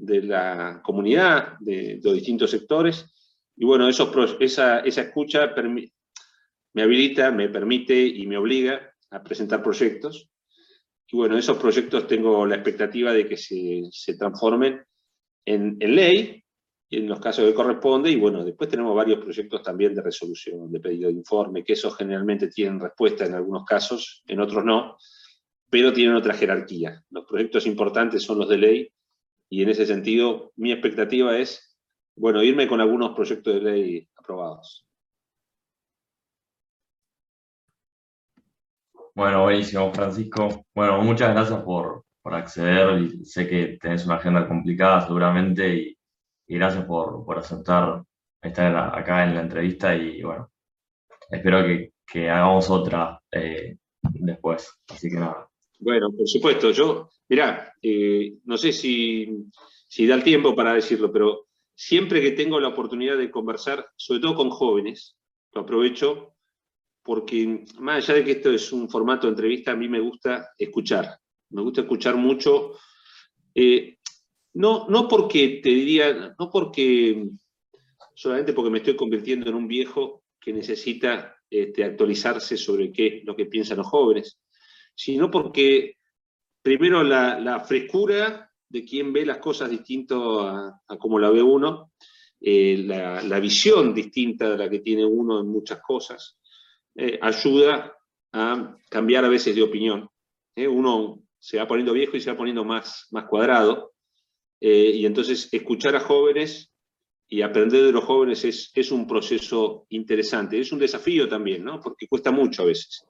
de 0.00 0.22
la 0.22 0.80
comunidad, 0.82 1.58
de, 1.60 2.00
los 2.02 2.14
distintos 2.14 2.50
sectores. 2.50 3.06
Y 3.56 3.66
bueno, 3.66 3.88
esa, 3.88 4.80
esa 4.80 4.80
escucha 4.80 5.54
me 6.72 6.82
habilita, 6.82 7.30
me 7.30 7.48
permite 7.48 7.94
y 7.94 8.26
me 8.26 8.38
obliga 8.38 8.80
a 9.10 9.22
presentar 9.22 9.62
proyectos. 9.62 10.30
Y 11.08 11.16
bueno, 11.16 11.36
esos 11.36 11.58
proyectos 11.58 12.06
tengo 12.06 12.46
la 12.46 12.54
expectativa 12.54 13.12
de 13.12 13.28
que 13.28 13.36
se, 13.36 13.82
se 13.90 14.16
transformen 14.16 14.82
en, 15.44 15.76
en, 15.80 15.96
ley, 15.96 16.44
en 16.90 17.08
los 17.08 17.20
casos 17.20 17.44
que 17.44 17.54
corresponde, 17.54 18.10
y 18.10 18.16
bueno, 18.16 18.44
después 18.44 18.68
tenemos 18.68 18.96
varios 18.96 19.20
proyectos 19.20 19.62
también 19.62 19.94
de 19.94 20.02
resolución, 20.02 20.70
de 20.72 20.80
pedido 20.80 21.08
de 21.08 21.14
informe, 21.14 21.62
que 21.62 21.74
esos 21.74 21.96
generalmente 21.96 22.48
tienen 22.48 22.80
respuesta 22.80 23.24
en 23.24 23.34
algunos 23.34 23.64
casos, 23.64 24.22
en 24.26 24.40
otros 24.40 24.64
no, 24.64 24.96
pero 25.70 25.92
tienen 25.92 26.16
otra 26.16 26.34
jerarquía. 26.34 27.04
Los 27.10 27.26
proyectos 27.26 27.66
importantes 27.66 28.24
son 28.24 28.38
los 28.38 28.48
de 28.48 28.58
ley, 28.58 28.92
y 29.48 29.62
en 29.62 29.68
ese 29.68 29.86
sentido, 29.86 30.52
mi 30.56 30.72
expectativa 30.72 31.38
es, 31.38 31.76
bueno, 32.16 32.42
irme 32.42 32.66
con 32.66 32.80
algunos 32.80 33.14
proyectos 33.14 33.54
de 33.54 33.60
ley 33.60 34.08
aprobados. 34.16 34.86
Bueno, 39.14 39.42
buenísimo, 39.42 39.92
Francisco. 39.92 40.64
Bueno, 40.74 41.02
muchas 41.02 41.34
gracias 41.34 41.60
por, 41.62 42.04
acceder. 42.24 43.00
Y 43.00 43.24
sé 43.24 43.48
que 43.48 43.78
tenés 43.80 44.06
una 44.06 44.16
agenda 44.16 44.46
complicada 44.46 45.06
seguramente 45.06 45.74
y, 45.74 45.99
gracias 46.54 46.84
por, 46.84 47.38
aceptar 47.38 48.02
estar 48.42 48.98
acá 48.98 49.24
en 49.24 49.34
la 49.34 49.42
entrevista 49.42 49.94
y 49.94 50.22
bueno, 50.22 50.50
espero 51.30 51.64
que, 51.64 52.28
hagamos 52.28 52.68
otra 52.70 53.20
eh, 53.30 53.76
después. 54.02 54.72
Así 54.88 55.08
que 55.08 55.16
nada. 55.16 55.48
Bueno, 55.78 56.10
por 56.10 56.28
supuesto, 56.28 56.72
yo, 56.72 57.08
mirá, 57.28 57.72
eh, 57.80 58.34
no 58.44 58.58
sé 58.58 58.72
si, 58.72 59.46
da 60.06 60.14
el 60.14 60.24
tiempo 60.24 60.54
para 60.54 60.74
decirlo, 60.74 61.12
pero 61.12 61.46
siempre 61.74 62.20
que 62.20 62.32
tengo 62.32 62.60
la 62.60 62.68
oportunidad 62.68 63.16
de 63.16 63.30
conversar, 63.30 63.88
sobre 63.96 64.20
todo 64.20 64.34
con 64.34 64.50
jóvenes, 64.50 65.16
lo 65.52 65.62
aprovecho 65.62 66.34
porque 67.02 67.64
más 67.78 68.04
allá 68.04 68.18
de 68.18 68.24
que 68.24 68.32
esto 68.32 68.50
es 68.50 68.72
un 68.72 68.88
formato 68.88 69.26
de 69.26 69.32
entrevista, 69.32 69.72
a 69.72 69.76
mí 69.76 69.88
me 69.88 70.00
gusta 70.00 70.50
escuchar, 70.58 71.18
me 71.48 71.62
gusta 71.62 71.80
escuchar 71.80 72.16
mucho, 72.16 72.72
eh, 73.54 73.96
no, 74.54 74.86
no 74.88 75.08
porque 75.08 75.60
te 75.62 75.68
diría, 75.68 76.34
no 76.38 76.50
porque, 76.50 77.28
solamente 78.14 78.52
porque 78.52 78.70
me 78.70 78.78
estoy 78.78 78.96
convirtiendo 78.96 79.48
en 79.48 79.54
un 79.54 79.68
viejo 79.68 80.24
que 80.40 80.52
necesita 80.52 81.36
este, 81.48 81.84
actualizarse 81.84 82.56
sobre 82.56 82.92
qué 82.92 83.22
lo 83.24 83.36
que 83.36 83.46
piensan 83.46 83.78
los 83.78 83.86
jóvenes, 83.86 84.38
sino 84.94 85.30
porque, 85.30 85.96
primero, 86.62 87.02
la, 87.02 87.64
frescura 87.66 88.50
de 88.68 88.84
quien 88.84 89.12
ve 89.12 89.24
las 89.26 89.38
cosas 89.38 89.70
distinto 89.70 90.40
a, 90.46 90.80
como 90.98 91.18
la 91.18 91.30
ve 91.30 91.42
uno, 91.42 91.92
eh, 92.40 92.84
la, 92.86 93.40
visión 93.40 93.94
distinta 93.94 94.50
de 94.50 94.58
la 94.58 94.70
que 94.70 94.80
tiene 94.80 95.04
uno 95.04 95.40
en 95.40 95.46
muchas 95.46 95.80
cosas, 95.80 96.38
eh, 96.94 97.18
ayuda 97.22 97.96
a 98.32 98.76
cambiar 98.88 99.24
a 99.24 99.28
veces 99.28 99.54
de 99.54 99.62
opinión. 99.62 100.08
Eh, 100.56 100.66
uno 100.66 101.22
se 101.38 101.58
va 101.58 101.66
poniendo 101.66 101.92
viejo 101.92 102.16
y 102.16 102.20
se 102.20 102.30
va 102.30 102.36
poniendo 102.36 102.64
más, 102.64 103.06
más 103.10 103.24
cuadrado, 103.24 103.92
y 104.60 105.06
entonces 105.06 105.48
escuchar 105.52 105.96
a 105.96 106.00
jóvenes 106.00 106.70
y 107.28 107.42
aprender 107.42 107.84
de 107.84 107.92
los 107.92 108.04
jóvenes 108.04 108.44
es, 108.44 108.70
es, 108.74 108.90
un 108.90 109.06
proceso 109.06 109.86
interesante, 109.90 110.60
es 110.60 110.72
un 110.72 110.80
desafío 110.80 111.28
también, 111.28 111.64
¿no? 111.64 111.80
porque 111.80 112.08
cuesta 112.08 112.30
mucho 112.30 112.62
a 112.62 112.66
veces. 112.66 113.04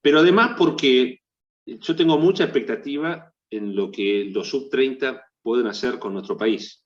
Pero 0.00 0.20
además 0.20 0.54
porque 0.56 1.20
yo 1.66 1.96
tengo 1.96 2.16
mucha 2.16 2.44
expectativa 2.44 3.32
en 3.50 3.74
lo 3.74 3.90
que 3.90 4.26
los 4.32 4.48
sub-30 4.48 5.20
pueden 5.42 5.66
hacer 5.66 5.98
con 5.98 6.12
nuestro 6.12 6.36
país. 6.36 6.84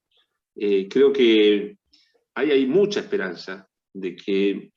Eh, 0.57 0.89
creo 0.89 1.13
que 1.13 1.77
hay, 2.35 2.51
hay 2.51 2.67
mucha 2.67 3.01
esperanza 3.01 3.69
de 3.93 4.17
que 4.17 4.73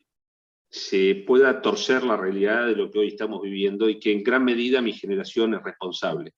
se 0.69 1.24
pueda 1.26 1.62
torcer 1.62 2.04
la 2.04 2.17
realidad 2.17 2.67
de 2.67 2.76
lo 2.76 2.91
que 2.91 3.00
hoy 3.00 3.08
estamos 3.08 3.41
viviendo 3.41 3.89
y 3.89 3.98
que 3.98 4.12
en 4.12 4.24
gran 4.24 4.43
medida 4.43 4.82
mi 4.82 4.91
generación 4.91 5.54
es 5.54 5.63
responsable. 5.63 6.34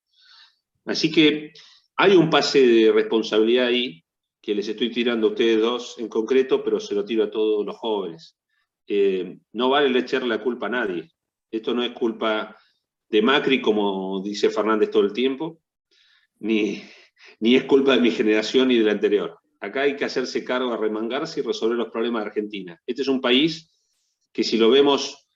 Así 0.84 1.10
que 1.10 1.52
hay 2.00 2.14
un 2.16 2.30
pase 2.30 2.64
de 2.64 2.92
responsabilidad 2.92 3.66
ahí 3.66 4.04
que 4.40 4.54
les 4.54 4.68
estoy 4.68 4.90
tirando 4.90 5.26
a 5.26 5.30
ustedes 5.30 5.60
dos 5.60 5.98
en 5.98 6.08
concreto, 6.08 6.62
pero 6.62 6.78
se 6.78 6.94
lo 6.94 7.04
tiro 7.04 7.24
a 7.24 7.30
todos 7.30 7.66
los 7.66 7.76
jóvenes. 7.76 8.38
eh, 8.86 9.38
no 9.52 9.68
vale 9.68 9.98
echarle 9.98 10.28
la 10.28 10.42
culpa 10.42 10.66
a 10.66 10.70
nadie. 10.70 11.10
Esto 11.50 11.74
no 11.74 11.82
es 11.82 11.92
culpa 11.92 12.56
de 13.10 13.20
Macri, 13.20 13.60
como 13.60 14.22
dice 14.22 14.48
Fernández 14.48 14.90
todo 14.90 15.02
el 15.02 15.12
tiempo, 15.12 15.60
ni, 16.38 16.82
ni 17.40 17.56
es 17.56 17.64
culpa 17.64 17.94
de 17.94 18.00
mi 18.00 18.12
generación 18.12 18.68
ni 18.68 18.78
de 18.78 18.84
la 18.84 18.92
anterior. 18.92 19.38
Acá 19.60 19.82
hay 19.82 19.96
que 19.96 20.04
hacerse 20.04 20.44
cargo, 20.44 20.72
arremangarse 20.72 21.40
y 21.40 21.42
resolver 21.42 21.76
los 21.76 21.90
problemas 21.90 22.22
de 22.22 22.28
Argentina. 22.28 22.80
Este 22.86 23.02
es 23.02 23.08
un 23.08 23.20
país 23.20 23.72
que 24.32 24.44
si 24.44 24.56
lo 24.56 24.70
vemos 24.70 25.28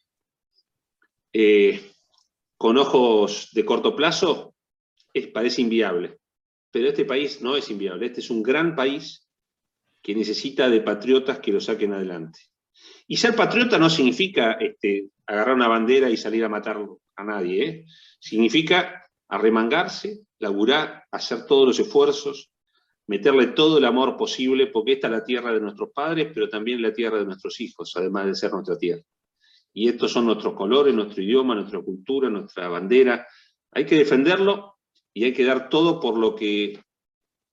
eh, 1.33 1.91
con 2.57 2.79
ojos 2.79 3.49
de 3.53 3.65
corto 3.65 3.97
plazo, 3.97 4.55
es, 5.13 5.27
parece 5.27 5.61
inviable. 5.61 6.22
Pero 6.73 6.89
este 6.89 7.05
país 7.05 7.43
no 7.43 7.57
es 7.57 7.71
inviable. 7.71 8.07
Este 8.07 8.21
es 8.21 8.31
un 8.31 8.43
gran 8.43 8.75
país 8.75 9.29
que 10.03 10.15
necesita 10.15 10.69
de 10.69 10.81
patriotas 10.81 11.39
que 11.39 11.53
lo 11.53 11.61
saquen 11.61 11.93
adelante. 11.93 12.41
Y 13.07 13.19
ser 13.19 13.37
patriota 13.37 13.79
no 13.79 13.91
significa 13.91 14.53
este, 14.53 15.11
agarrar 15.27 15.55
una 15.55 15.69
bandera 15.69 16.11
y 16.11 16.17
salir 16.17 16.45
a 16.45 16.49
matar 16.49 16.85
a 17.17 17.25
nadie. 17.25 17.65
¿eh? 17.65 17.85
Significa 18.19 19.03
arremangarse, 19.29 20.27
laburar, 20.39 21.05
hacer 21.11 21.47
todos 21.47 21.67
los 21.69 21.79
esfuerzos, 21.79 22.51
meterle 23.07 23.49
todo 23.49 23.79
el 23.79 23.85
amor 23.85 24.17
posible, 24.17 24.69
porque 24.69 24.93
esta 24.93 25.09
es 25.09 25.13
la 25.13 25.25
tierra 25.25 25.53
de 25.53 25.61
nuestros 25.61 25.91
padres, 25.91 26.31
pero 26.33 26.49
también 26.49 26.81
la 26.81 26.93
tierra 26.93 27.19
de 27.19 27.27
nuestros 27.27 27.61
hijos, 27.61 27.93
además 27.97 28.27
de 28.27 28.35
ser 28.35 28.53
nuestra 28.53 28.79
tierra. 28.79 29.03
Y 29.75 29.89
estos 29.89 30.13
son 30.13 30.27
nuestros 30.27 30.55
colores, 30.55 30.95
nuestro 30.95 31.23
idioma, 31.23 31.55
nuestra 31.55 31.81
cultura, 31.81 32.29
nuestra 32.29 32.69
bandera. 32.69 33.27
Hay 33.71 33.87
que 33.87 33.97
defenderlo 33.97 34.72
y 35.15 35.25
hay 35.25 35.33
que 35.33 35.45
dar 35.45 35.69
todo 35.69 36.01
por 36.01 36.19
lo 36.19 36.35
que 36.35 36.79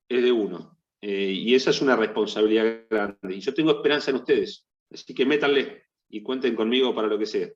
es 0.09 0.23
de 0.23 0.31
uno. 0.31 0.77
Eh, 1.01 1.31
y 1.31 1.55
esa 1.55 1.69
es 1.69 1.81
una 1.81 1.95
responsabilidad 1.95 2.85
grande. 2.89 3.35
Y 3.35 3.39
yo 3.39 3.53
tengo 3.53 3.71
esperanza 3.71 4.11
en 4.11 4.17
ustedes. 4.17 4.65
Así 4.91 5.13
que 5.13 5.25
métanle 5.25 5.83
y 6.09 6.21
cuenten 6.21 6.55
conmigo 6.55 6.93
para 6.93 7.07
lo 7.07 7.17
que 7.17 7.25
sea. 7.25 7.49